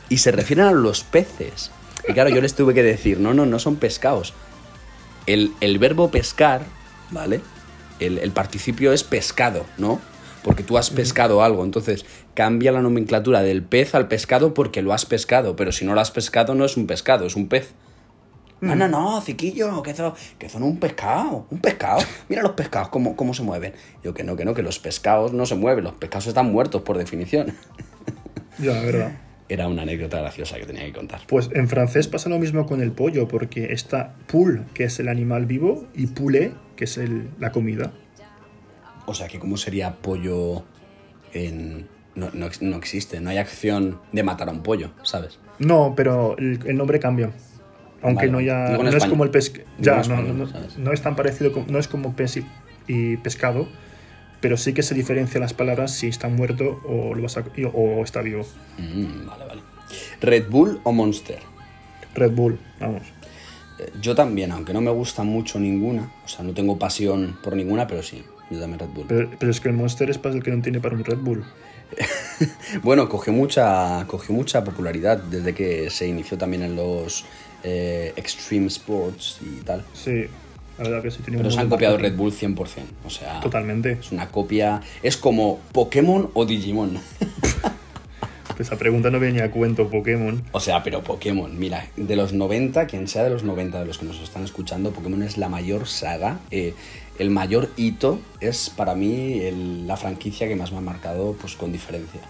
Y 0.08 0.18
se 0.18 0.32
refieren 0.32 0.66
a 0.66 0.72
los 0.72 1.04
peces. 1.04 1.70
Y 2.08 2.12
claro, 2.12 2.30
yo 2.30 2.40
les 2.40 2.54
tuve 2.54 2.74
que 2.74 2.82
decir, 2.82 3.20
no, 3.20 3.34
no, 3.34 3.46
no 3.46 3.58
son 3.58 3.76
pescados. 3.76 4.32
El, 5.26 5.52
el 5.60 5.78
verbo 5.78 6.10
pescar, 6.10 6.62
¿vale? 7.10 7.40
El, 8.00 8.18
el 8.18 8.30
participio 8.30 8.92
es 8.92 9.04
pescado, 9.04 9.66
¿no? 9.76 10.00
Porque 10.42 10.62
tú 10.62 10.78
has 10.78 10.90
pescado 10.90 11.42
algo, 11.42 11.64
entonces 11.64 12.06
cambia 12.34 12.72
la 12.72 12.80
nomenclatura 12.80 13.42
del 13.42 13.62
pez 13.62 13.94
al 13.94 14.08
pescado 14.08 14.54
porque 14.54 14.80
lo 14.80 14.94
has 14.94 15.04
pescado, 15.04 15.56
pero 15.56 15.72
si 15.72 15.84
no 15.84 15.94
lo 15.94 16.00
has 16.00 16.10
pescado 16.10 16.54
no 16.54 16.64
es 16.64 16.76
un 16.76 16.86
pescado, 16.86 17.26
es 17.26 17.36
un 17.36 17.48
pez. 17.48 17.74
No, 18.60 18.74
no, 18.74 18.88
no, 18.88 19.20
ciquillo, 19.20 19.82
que 19.82 19.92
eso, 19.92 20.14
que 20.38 20.46
es 20.46 20.54
un 20.54 20.78
pescado, 20.78 21.46
un 21.50 21.60
pescado. 21.60 22.00
Mira 22.28 22.42
los 22.42 22.52
pescados, 22.52 22.88
cómo, 22.88 23.14
cómo 23.14 23.32
se 23.32 23.42
mueven. 23.42 23.74
Yo 24.02 24.14
que 24.14 24.24
no, 24.24 24.34
que 24.34 24.44
no, 24.44 24.54
que 24.54 24.62
los 24.62 24.80
pescados 24.80 25.32
no 25.32 25.46
se 25.46 25.54
mueven, 25.54 25.84
los 25.84 25.94
pescados 25.94 26.26
están 26.26 26.50
muertos 26.50 26.82
por 26.82 26.98
definición. 26.98 27.54
ya, 28.58 28.80
verdad. 28.80 29.12
Era 29.50 29.66
una 29.66 29.82
anécdota 29.82 30.20
graciosa 30.20 30.58
que 30.58 30.66
tenía 30.66 30.84
que 30.84 30.92
contar. 30.92 31.20
Pues 31.26 31.48
en 31.54 31.68
francés 31.68 32.06
pasa 32.08 32.28
lo 32.28 32.38
mismo 32.38 32.66
con 32.66 32.82
el 32.82 32.92
pollo, 32.92 33.26
porque 33.28 33.72
está 33.72 34.14
poule, 34.30 34.62
que 34.74 34.84
es 34.84 34.98
el 35.00 35.08
animal 35.08 35.46
vivo, 35.46 35.86
y 35.94 36.06
poulet, 36.08 36.52
que 36.76 36.84
es 36.84 36.98
el- 36.98 37.30
la 37.40 37.50
comida. 37.50 37.92
O 39.06 39.14
sea, 39.14 39.26
que 39.28 39.38
cómo 39.38 39.56
sería 39.56 39.94
pollo 39.96 40.64
en... 41.32 41.86
No, 42.14 42.30
no, 42.34 42.48
no 42.60 42.76
existe, 42.76 43.20
no 43.20 43.30
hay 43.30 43.38
acción 43.38 44.00
de 44.12 44.22
matar 44.24 44.48
a 44.48 44.52
un 44.52 44.62
pollo, 44.62 44.90
¿sabes? 45.02 45.38
No, 45.60 45.94
pero 45.96 46.36
el, 46.36 46.58
el 46.66 46.76
nombre 46.76 46.98
cambia. 46.98 47.30
Aunque 48.02 48.26
Vale. 48.28 48.32
no 48.32 48.40
ya 48.40 48.76
no 48.76 48.88
es 48.96 49.04
como 49.06 49.24
el 49.24 49.30
pescado. 49.30 49.64
Ya, 49.78 50.00
español, 50.00 50.48
no, 50.78 50.92
es 50.92 51.00
tan 51.02 51.16
parecido, 51.16 51.52
como- 51.52 51.66
no 51.68 51.78
es 51.78 51.86
como 51.88 52.14
pez 52.14 52.40
y 52.88 53.16
pescado, 53.18 53.68
pero 54.40 54.56
sí 54.56 54.72
que 54.72 54.82
se 54.82 54.94
diferencia 54.94 55.40
las 55.40 55.54
palabras 55.54 55.92
si 55.92 56.06
está 56.08 56.28
muerto 56.28 56.80
o, 56.84 57.14
lo 57.14 57.22
vas 57.22 57.36
a- 57.36 57.44
o 57.74 58.04
está 58.04 58.22
vivo. 58.22 58.46
Mm, 58.78 59.26
vale, 59.26 59.44
vale. 59.46 59.62
¿Red 60.20 60.48
Bull 60.50 60.80
o 60.84 60.92
Monster? 60.92 61.38
Red 62.14 62.32
Bull, 62.32 62.58
vamos. 62.80 63.02
Eh, 63.78 63.90
Yo 64.00 64.14
también, 64.14 64.50
aunque 64.52 64.72
no 64.72 64.80
me 64.80 64.90
gusta 64.90 65.22
mucho 65.22 65.58
ninguna, 65.60 66.12
o 66.24 66.28
sea, 66.28 66.44
no 66.44 66.52
tengo 66.52 66.78
pasión 66.78 67.38
por 67.42 67.54
ninguna, 67.56 67.86
pero 67.86 68.02
sí, 68.02 68.24
yo 68.50 68.58
también 68.60 68.78
Red 68.80 68.88
Bull. 68.88 69.06
Pero, 69.08 69.30
pero 69.38 69.50
es 69.50 69.60
que 69.60 69.68
el 69.68 69.74
Monster 69.74 70.10
es 70.10 70.18
para 70.18 70.34
el 70.34 70.42
que 70.42 70.50
no 70.50 70.62
tiene 70.62 70.80
para 70.80 70.94
un 70.96 71.04
Red 71.04 71.18
Bull. 71.18 71.44
Bueno, 72.82 73.08
cogió 73.08 73.32
mucha, 73.32 74.04
cogió 74.06 74.34
mucha 74.34 74.62
popularidad 74.62 75.18
desde 75.18 75.54
que 75.54 75.90
se 75.90 76.06
inició 76.06 76.38
también 76.38 76.62
en 76.62 76.76
los 76.76 77.24
eh, 77.64 78.12
Extreme 78.16 78.66
Sports 78.68 79.38
y 79.42 79.62
tal. 79.64 79.84
Sí, 79.92 80.26
la 80.78 80.84
verdad 80.84 81.02
que 81.02 81.10
sí 81.10 81.18
tiene 81.22 81.38
Pero 81.38 81.50
se 81.50 81.60
han 81.60 81.68
copiado. 81.68 81.98
Red 81.98 82.16
Bull 82.16 82.32
100%. 82.32 82.56
O 83.04 83.10
sea, 83.10 83.40
Totalmente. 83.40 83.92
es 84.00 84.12
una 84.12 84.28
copia. 84.28 84.80
Es 85.02 85.16
como 85.16 85.58
Pokémon 85.72 86.30
o 86.34 86.44
Digimon. 86.46 86.98
Esa 88.58 88.76
pregunta 88.76 89.08
no 89.10 89.20
venía 89.20 89.44
a 89.44 89.50
cuento 89.52 89.88
Pokémon. 89.88 90.42
O 90.50 90.58
sea, 90.58 90.82
pero 90.82 91.04
Pokémon, 91.04 91.56
mira, 91.56 91.86
de 91.96 92.16
los 92.16 92.32
90, 92.32 92.88
quien 92.88 93.06
sea 93.06 93.22
de 93.22 93.30
los 93.30 93.44
90 93.44 93.78
de 93.78 93.86
los 93.86 93.98
que 93.98 94.06
nos 94.06 94.18
están 94.20 94.42
escuchando, 94.42 94.90
Pokémon 94.90 95.22
es 95.22 95.38
la 95.38 95.48
mayor 95.48 95.86
saga, 95.86 96.40
eh, 96.50 96.74
el 97.20 97.30
mayor 97.30 97.70
hito, 97.76 98.18
es 98.40 98.68
para 98.68 98.96
mí 98.96 99.38
el- 99.42 99.86
la 99.86 99.96
franquicia 99.96 100.48
que 100.48 100.56
más 100.56 100.72
me 100.72 100.78
ha 100.78 100.80
marcado, 100.80 101.36
pues 101.40 101.54
con 101.54 101.70
diferencia. 101.70 102.20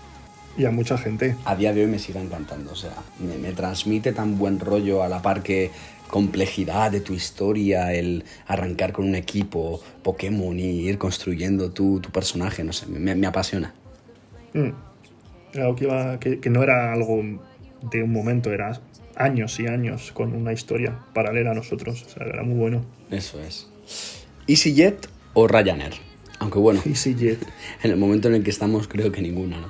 Y 0.59 0.67
a 0.67 0.71
mucha 0.71 0.99
gente. 0.99 1.35
A 1.47 1.57
día 1.57 1.73
de 1.73 1.83
hoy 1.83 1.87
me 1.87 1.99
sigue 1.99 2.21
encantando, 2.21 2.73
o 2.73 2.77
sea, 2.77 2.93
me, 3.21 3.39
me 3.39 3.53
transmite 3.53 4.13
tan 4.13 4.37
buen 4.37 4.61
rollo 4.61 5.03
a 5.03 5.09
la 5.09 5.23
par 5.23 5.43
que 5.43 5.71
complejidad 6.09 6.91
de 6.91 7.01
tu 7.01 7.13
historia, 7.15 7.93
el 7.93 8.25
arrancar 8.47 8.93
con 8.93 9.07
un 9.07 9.15
equipo 9.15 9.81
Pokémon 10.03 10.59
y 10.59 10.81
ir 10.89 10.99
construyendo 10.99 11.71
tu, 11.71 12.01
tu 12.01 12.11
personaje, 12.11 12.65
no 12.65 12.73
sé, 12.73 12.87
me, 12.87 13.15
me 13.15 13.27
apasiona. 13.27 13.73
Mm. 14.55 14.71
Algo 15.59 15.77
que, 15.77 15.85
iba- 15.85 16.19
que, 16.21 16.41
que 16.41 16.51
no 16.51 16.63
era 16.63 16.93
algo 16.93 17.23
de 17.91 18.03
un 18.03 18.13
momento, 18.13 18.53
era 18.53 18.81
años 19.17 19.59
y 19.61 19.67
años 19.67 20.13
con 20.13 20.35
una 20.35 20.53
historia 20.53 20.99
paralela 21.15 21.53
a 21.53 21.55
nosotros. 21.55 22.03
O 22.05 22.09
sea, 22.09 22.27
era 22.27 22.43
muy 22.43 22.57
bueno. 22.57 22.85
Eso 23.11 23.41
es. 23.41 23.69
¿EasyJet 24.47 25.09
o 25.35 25.47
Ryanair? 25.47 25.93
Aunque 26.41 26.59
bueno, 26.59 26.81
EasyJet. 26.87 27.39
en 27.83 27.91
el 27.91 27.97
momento 27.97 28.29
en 28.29 28.35
el 28.35 28.43
que 28.45 28.51
estamos 28.51 28.89
creo 28.89 29.11
que 29.13 29.21
ninguna, 29.23 29.61
¿no? 29.61 29.69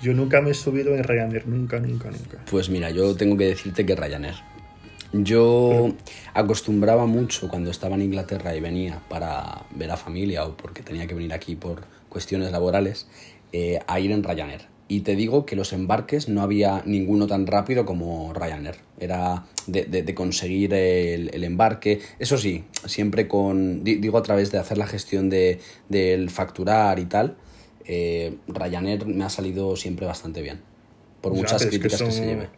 Yo 0.00 0.14
nunca 0.14 0.40
me 0.40 0.50
he 0.52 0.54
subido 0.54 0.94
en 0.94 1.02
Ryanair, 1.02 1.48
nunca, 1.48 1.80
nunca, 1.80 2.08
nunca. 2.10 2.38
Pues 2.48 2.68
mira, 2.70 2.90
yo 2.90 3.16
tengo 3.16 3.36
que 3.36 3.46
decirte 3.46 3.84
que 3.84 3.96
Ryanair. 3.96 4.36
Yo 5.12 5.94
acostumbraba 6.34 7.06
mucho 7.06 7.48
cuando 7.48 7.70
estaba 7.70 7.94
en 7.94 8.02
Inglaterra 8.02 8.54
y 8.54 8.60
venía 8.60 9.00
para 9.08 9.62
ver 9.74 9.90
a 9.90 9.96
familia 9.96 10.44
o 10.44 10.56
porque 10.56 10.82
tenía 10.82 11.06
que 11.06 11.14
venir 11.14 11.32
aquí 11.32 11.56
por 11.56 11.82
cuestiones 12.08 12.52
laborales 12.52 13.06
eh, 13.52 13.78
a 13.86 14.00
ir 14.00 14.12
en 14.12 14.22
Ryanair. 14.22 14.62
Y 14.90 15.00
te 15.00 15.16
digo 15.16 15.44
que 15.44 15.54
los 15.56 15.74
embarques 15.74 16.28
no 16.30 16.40
había 16.42 16.82
ninguno 16.86 17.26
tan 17.26 17.46
rápido 17.46 17.84
como 17.84 18.32
Ryanair. 18.32 18.76
Era 18.98 19.44
de, 19.66 19.84
de- 19.84 20.02
de 20.02 20.14
conseguir 20.14 20.72
el, 20.72 21.30
el 21.34 21.44
embarque. 21.44 22.00
Eso 22.18 22.38
sí, 22.38 22.64
siempre 22.86 23.28
con. 23.28 23.84
di- 23.84 23.96
Digo 23.96 24.16
a 24.16 24.22
través 24.22 24.50
de 24.50 24.56
hacer 24.58 24.78
la 24.78 24.86
gestión 24.86 25.28
de, 25.28 25.60
del 25.90 26.30
facturar 26.30 26.98
y 26.98 27.04
tal. 27.04 27.36
eh, 27.84 28.36
Ryanair 28.48 29.04
me 29.06 29.24
ha 29.24 29.30
salido 29.30 29.76
siempre 29.76 30.06
bastante 30.06 30.40
bien. 30.42 30.60
Por 31.20 31.34
muchas 31.34 31.60
es 31.62 31.70
que 31.70 31.78
críticas 31.78 32.02
que, 32.02 32.10
se 32.12 32.24
lleve. 32.26 32.48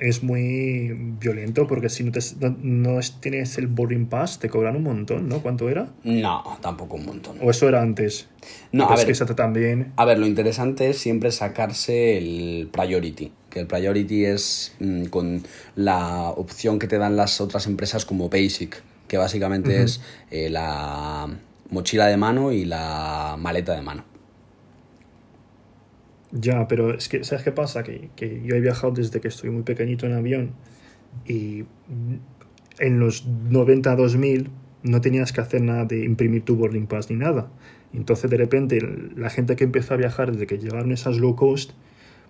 Es 0.00 0.22
muy 0.22 0.94
violento 1.20 1.66
porque 1.66 1.88
si 1.88 2.04
no, 2.04 2.12
te, 2.12 2.20
no, 2.40 2.56
no 2.62 2.98
es- 3.00 3.20
tienes 3.20 3.58
el 3.58 3.66
boarding 3.66 4.06
pass 4.06 4.38
te 4.38 4.48
cobran 4.48 4.76
un 4.76 4.84
montón, 4.84 5.28
¿no? 5.28 5.40
¿Cuánto 5.40 5.68
era? 5.68 5.88
No, 6.04 6.42
tampoco 6.60 6.96
un 6.96 7.06
montón. 7.06 7.36
¿O 7.42 7.50
eso 7.50 7.68
era 7.68 7.82
antes? 7.82 8.28
No, 8.70 8.88
a 8.88 8.94
es 8.94 9.00
ver. 9.00 9.06
que 9.06 9.12
esa 9.12 9.26
también... 9.26 9.92
A 9.96 10.04
ver, 10.04 10.18
lo 10.18 10.26
interesante 10.26 10.88
es 10.90 10.98
siempre 10.98 11.32
sacarse 11.32 12.16
el 12.16 12.68
priority. 12.70 13.32
Que 13.50 13.60
el 13.60 13.66
priority 13.66 14.24
es 14.26 14.74
mm, 14.78 15.06
con 15.06 15.42
la 15.74 16.28
opción 16.30 16.78
que 16.78 16.86
te 16.86 16.98
dan 16.98 17.16
las 17.16 17.40
otras 17.40 17.66
empresas 17.66 18.04
como 18.04 18.28
Basic, 18.28 18.82
que 19.08 19.16
básicamente 19.16 19.82
es 19.82 20.00
eh, 20.30 20.48
la 20.50 21.28
mochila 21.70 22.06
de 22.06 22.16
mano 22.16 22.52
y 22.52 22.64
la 22.66 23.36
maleta 23.38 23.74
de 23.74 23.82
mano. 23.82 24.04
Ya, 26.32 26.68
pero 26.68 26.94
es 26.94 27.08
que, 27.08 27.24
¿sabes 27.24 27.44
qué 27.44 27.52
pasa? 27.52 27.82
Que, 27.82 28.10
que 28.14 28.42
yo 28.44 28.54
he 28.54 28.60
viajado 28.60 28.92
desde 28.92 29.20
que 29.20 29.28
estoy 29.28 29.50
muy 29.50 29.62
pequeñito 29.62 30.06
en 30.06 30.12
avión 30.12 30.52
y 31.26 31.64
en 32.78 33.00
los 33.00 33.26
90 33.26 33.96
2000 33.96 34.50
no 34.82 35.00
tenías 35.00 35.32
que 35.32 35.40
hacer 35.40 35.62
nada 35.62 35.84
de 35.84 36.04
imprimir 36.04 36.44
tu 36.44 36.56
boarding 36.56 36.86
pass 36.86 37.10
ni 37.10 37.16
nada. 37.16 37.50
Entonces, 37.92 38.30
de 38.30 38.36
repente, 38.36 38.78
la 39.16 39.30
gente 39.30 39.56
que 39.56 39.64
empezó 39.64 39.94
a 39.94 39.96
viajar 39.96 40.32
desde 40.32 40.46
que 40.46 40.58
llegaron 40.58 40.92
esas 40.92 41.18
low 41.18 41.34
cost, 41.34 41.72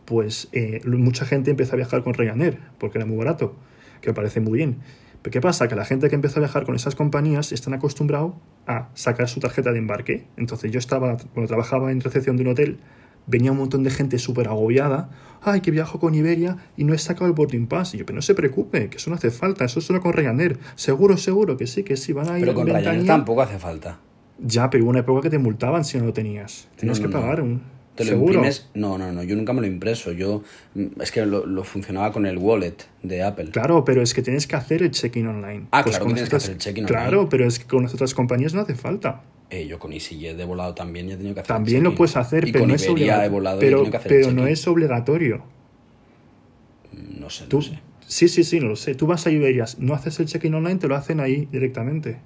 pues 0.04 0.48
eh, 0.52 0.80
mucha 0.86 1.26
gente 1.26 1.50
empezó 1.50 1.74
a 1.74 1.76
viajar 1.76 2.02
con 2.02 2.14
Ryanair 2.14 2.58
porque 2.78 2.98
era 2.98 3.06
muy 3.06 3.16
barato, 3.16 3.56
que 4.00 4.10
me 4.10 4.14
parece 4.14 4.40
muy 4.40 4.58
bien. 4.58 4.78
Pero 5.20 5.32
¿qué 5.32 5.40
pasa? 5.40 5.68
Que 5.68 5.74
la 5.74 5.84
gente 5.84 6.08
que 6.08 6.14
empezó 6.14 6.38
a 6.38 6.40
viajar 6.40 6.64
con 6.64 6.76
esas 6.76 6.94
compañías 6.94 7.52
están 7.52 7.74
acostumbrados 7.74 8.34
a 8.66 8.88
sacar 8.94 9.28
su 9.28 9.40
tarjeta 9.40 9.72
de 9.72 9.78
embarque. 9.78 10.26
Entonces 10.36 10.70
yo 10.70 10.78
estaba, 10.78 11.16
cuando 11.34 11.48
trabajaba 11.48 11.90
en 11.90 12.00
recepción 12.00 12.36
de 12.36 12.44
un 12.44 12.48
hotel, 12.50 12.78
venía 13.28 13.52
un 13.52 13.58
montón 13.58 13.84
de 13.84 13.90
gente 13.90 14.18
súper 14.18 14.48
agobiada. 14.48 15.10
Ay, 15.40 15.60
que 15.60 15.70
viajo 15.70 16.00
con 16.00 16.16
Iberia 16.16 16.56
y 16.76 16.82
no 16.82 16.94
he 16.94 16.98
sacado 16.98 17.26
el 17.26 17.32
boarding 17.32 17.68
pass. 17.68 17.94
Y 17.94 17.98
yo, 17.98 18.04
pero 18.06 18.16
no 18.16 18.22
se 18.22 18.34
preocupe, 18.34 18.88
que 18.90 18.96
eso 18.96 19.08
no 19.10 19.14
hace 19.16 19.30
falta, 19.30 19.64
eso 19.64 19.78
es 19.78 19.84
solo 19.86 20.00
con 20.00 20.12
Ryanair. 20.12 20.58
Seguro, 20.74 21.16
seguro 21.16 21.56
que 21.56 21.66
sí, 21.68 21.84
que 21.84 21.96
sí, 21.96 22.12
van 22.12 22.28
a 22.28 22.38
ir 22.38 22.40
Pero 22.44 22.54
con 22.54 22.66
Ryanair 22.66 22.84
ventanilla. 22.86 23.12
tampoco 23.14 23.42
hace 23.42 23.58
falta. 23.58 24.00
Ya, 24.40 24.68
pero 24.70 24.82
hubo 24.84 24.90
una 24.90 25.00
época 25.00 25.20
que 25.22 25.30
te 25.30 25.38
multaban 25.38 25.84
si 25.84 25.96
no 25.98 26.06
lo 26.06 26.12
tenías. 26.12 26.68
Tenías 26.76 26.98
No, 27.00 27.06
que 27.08 27.14
no. 27.14 27.20
pagar 27.20 27.40
un... 27.42 27.62
¿Te 27.94 28.04
lo 28.04 28.10
seguro. 28.10 28.34
imprimes? 28.34 28.68
No, 28.74 28.96
no, 28.96 29.10
no, 29.10 29.24
yo 29.24 29.34
nunca 29.34 29.52
me 29.52 29.60
lo 29.60 29.66
impreso. 29.66 30.12
Yo, 30.12 30.42
mm, 30.74 31.00
es 31.00 31.10
que 31.10 31.26
lo, 31.26 31.44
lo 31.46 31.64
funcionaba 31.64 32.12
con 32.12 32.26
el 32.26 32.38
wallet 32.38 32.76
de 33.02 33.22
Apple. 33.24 33.50
Claro, 33.50 33.84
pero 33.84 34.02
es 34.02 34.14
que 34.14 34.22
tienes 34.22 34.46
que 34.46 34.54
hacer 34.54 34.82
el 34.84 34.92
check-in 34.92 35.26
online. 35.26 35.66
Ah, 35.72 35.82
claro 35.82 35.98
con 36.04 36.08
que 36.10 36.14
tienes 36.14 36.30
que 36.30 36.36
las 36.36 36.42
hacer 36.44 36.54
el 36.54 36.60
check-in 36.60 36.84
Claro, 36.84 37.18
online. 37.18 37.28
pero 37.30 37.46
es 37.48 37.58
que 37.58 37.64
con 37.66 37.82
las 37.82 37.94
otras 37.94 38.14
compañías 38.14 38.54
no 38.54 38.60
hace 38.60 38.76
falta. 38.76 39.22
Eh, 39.50 39.66
yo 39.66 39.78
con 39.78 39.92
EasyJet 39.92 40.36
de 40.36 40.44
volado 40.44 40.74
también 40.74 41.08
ya 41.08 41.14
he 41.14 41.16
tenido 41.16 41.34
que 41.34 41.40
hacer 41.40 41.54
También 41.56 41.82
lo 41.82 41.94
puesdo 41.94 42.20
hacer, 42.20 42.46
Y 42.48 42.52
pero 42.52 42.62
con 42.62 42.68
no 42.70 42.74
es 42.74 42.82
Iberia 42.86 43.24
he 43.24 43.28
obligatorio. 43.28 43.30
volado 43.32 43.56
y 43.56 43.64
he 43.64 43.66
Pero, 43.66 43.90
que 43.90 43.96
hacer 43.96 44.08
pero 44.12 44.32
no 44.32 44.46
es 44.46 44.68
obligatorio. 44.68 45.42
lo 47.20 47.30
sé, 47.30 47.46
Tú, 47.46 47.62
sé. 47.62 47.78
Sí, 48.06 48.28
sí, 48.28 48.44
sí, 48.44 48.60
no 48.60 48.68
lo 48.68 48.76
sé. 48.76 48.94
Tú 48.94 49.06
vas 49.06 49.26
a 49.26 49.30
Iberias, 49.30 49.78
no 49.78 49.94
haces 49.94 50.18
el 50.20 50.26
check-in 50.26 50.54
online, 50.54 50.76
te 50.78 50.88
lo 50.88 50.96
hacen 50.96 51.20
ahí 51.20 51.48
directamente. 51.50 52.18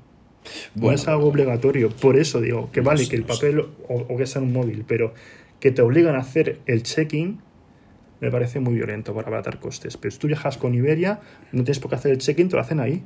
no 0.74 0.90
es 0.92 1.06
algo 1.08 1.26
obligatorio. 1.26 1.90
Por 1.90 2.16
eso 2.16 2.40
digo 2.40 2.70
que 2.72 2.80
No 2.80 2.86
vale 2.86 3.04
sé, 3.04 3.10
que 3.10 3.16
el 3.16 3.22
no 3.22 3.28
papel 3.28 3.60
o, 3.60 3.68
o 3.88 4.16
que 4.16 4.26
sea 4.26 4.42
en 4.42 4.48
un 4.48 4.54
móvil, 4.54 4.84
pero 4.86 5.14
que 5.60 5.70
te 5.70 5.82
obligan 5.82 6.16
a 6.16 6.18
hacer 6.20 6.60
el 6.66 6.82
check-in 6.82 7.40
me 8.20 8.30
parece 8.30 8.60
muy 8.60 8.74
violento 8.74 9.14
para 9.14 9.26
abaratar 9.28 9.58
costes. 9.58 9.96
Pero 9.96 10.12
si 10.12 10.18
tú 10.18 10.28
viajas 10.28 10.56
con 10.56 10.74
Iberia, 10.74 11.20
no 11.50 11.64
tienes 11.64 11.80
por 11.80 11.90
qué 11.90 11.96
hacer 11.96 12.12
el 12.12 12.18
check-in, 12.18 12.48
te 12.48 12.54
lo 12.56 12.62
hacen 12.62 12.78
ahí. 12.78 13.02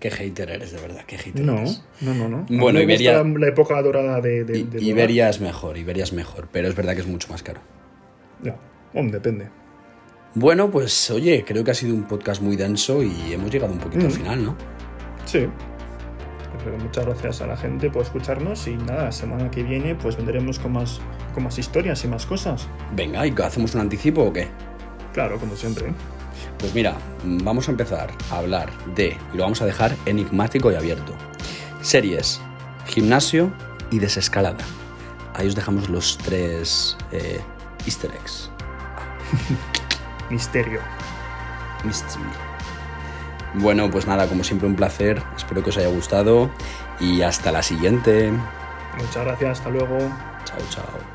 Qué 0.00 0.10
hater 0.10 0.50
eres, 0.50 0.72
de 0.72 0.80
verdad, 0.80 1.02
qué 1.06 1.16
hater 1.16 1.44
No, 1.44 1.58
eres. 1.58 1.82
no, 2.02 2.12
no, 2.14 2.28
no. 2.28 2.46
Bueno, 2.50 2.78
me 2.78 2.84
Iberia- 2.84 3.22
La, 3.22 3.24
la 3.38 3.48
época 3.48 3.80
dorada 3.80 4.20
de. 4.20 4.44
de, 4.44 4.58
I- 4.58 4.62
de 4.64 4.82
Iberia 4.82 5.28
es 5.30 5.40
mejor, 5.40 5.78
Iberia 5.78 6.04
es 6.04 6.12
mejor, 6.12 6.48
pero 6.52 6.68
es 6.68 6.74
verdad 6.74 6.94
que 6.94 7.00
es 7.00 7.06
mucho 7.06 7.28
más 7.30 7.42
caro. 7.42 7.60
Ya, 8.42 8.56
hombre, 8.92 9.18
depende. 9.18 9.48
Bueno, 10.34 10.70
pues 10.70 11.10
oye, 11.10 11.44
creo 11.46 11.62
que 11.64 11.70
ha 11.70 11.74
sido 11.74 11.94
un 11.94 12.02
podcast 12.04 12.42
muy 12.42 12.56
denso 12.56 13.02
y 13.02 13.32
hemos 13.32 13.50
llegado 13.50 13.72
un 13.72 13.78
poquito 13.78 14.04
al 14.06 14.10
Mm. 14.12 14.14
final, 14.16 14.44
¿no? 14.44 14.56
Sí. 15.24 15.46
Pero 16.64 16.78
muchas 16.78 17.04
gracias 17.06 17.40
a 17.42 17.46
la 17.46 17.56
gente 17.56 17.90
por 17.90 18.02
escucharnos 18.02 18.66
y 18.68 18.76
nada, 18.76 19.04
la 19.04 19.12
semana 19.12 19.50
que 19.50 19.62
viene 19.62 19.94
pues 19.94 20.16
vendremos 20.16 20.58
con 20.58 20.72
más, 20.72 21.00
con 21.34 21.44
más 21.44 21.58
historias 21.58 22.04
y 22.04 22.08
más 22.08 22.26
cosas. 22.26 22.66
Venga, 22.94 23.26
¿y 23.26 23.34
hacemos 23.42 23.74
un 23.74 23.80
anticipo 23.82 24.22
o 24.22 24.32
qué? 24.32 24.48
Claro, 25.12 25.38
como 25.38 25.56
siempre. 25.56 25.86
Pues 26.58 26.74
mira, 26.74 26.96
vamos 27.24 27.68
a 27.68 27.70
empezar 27.72 28.10
a 28.30 28.38
hablar 28.38 28.70
de, 28.94 29.16
y 29.32 29.36
lo 29.36 29.42
vamos 29.42 29.60
a 29.62 29.66
dejar 29.66 29.96
enigmático 30.06 30.70
y 30.72 30.76
abierto, 30.76 31.12
series, 31.82 32.40
gimnasio 32.86 33.52
y 33.90 33.98
desescalada. 33.98 34.64
Ahí 35.34 35.48
os 35.48 35.54
dejamos 35.54 35.88
los 35.88 36.16
tres 36.18 36.96
eh, 37.12 37.40
easter 37.86 38.10
eggs. 38.12 38.50
Misterio. 40.30 40.80
Mystery. 41.84 42.24
Bueno, 43.54 43.90
pues 43.90 44.06
nada, 44.06 44.26
como 44.26 44.42
siempre 44.42 44.66
un 44.66 44.74
placer, 44.74 45.22
espero 45.36 45.62
que 45.62 45.70
os 45.70 45.76
haya 45.76 45.88
gustado 45.88 46.50
y 46.98 47.22
hasta 47.22 47.52
la 47.52 47.62
siguiente. 47.62 48.32
Muchas 48.98 49.24
gracias, 49.24 49.58
hasta 49.58 49.70
luego. 49.70 49.98
Chao, 50.44 50.58
chao. 50.70 51.13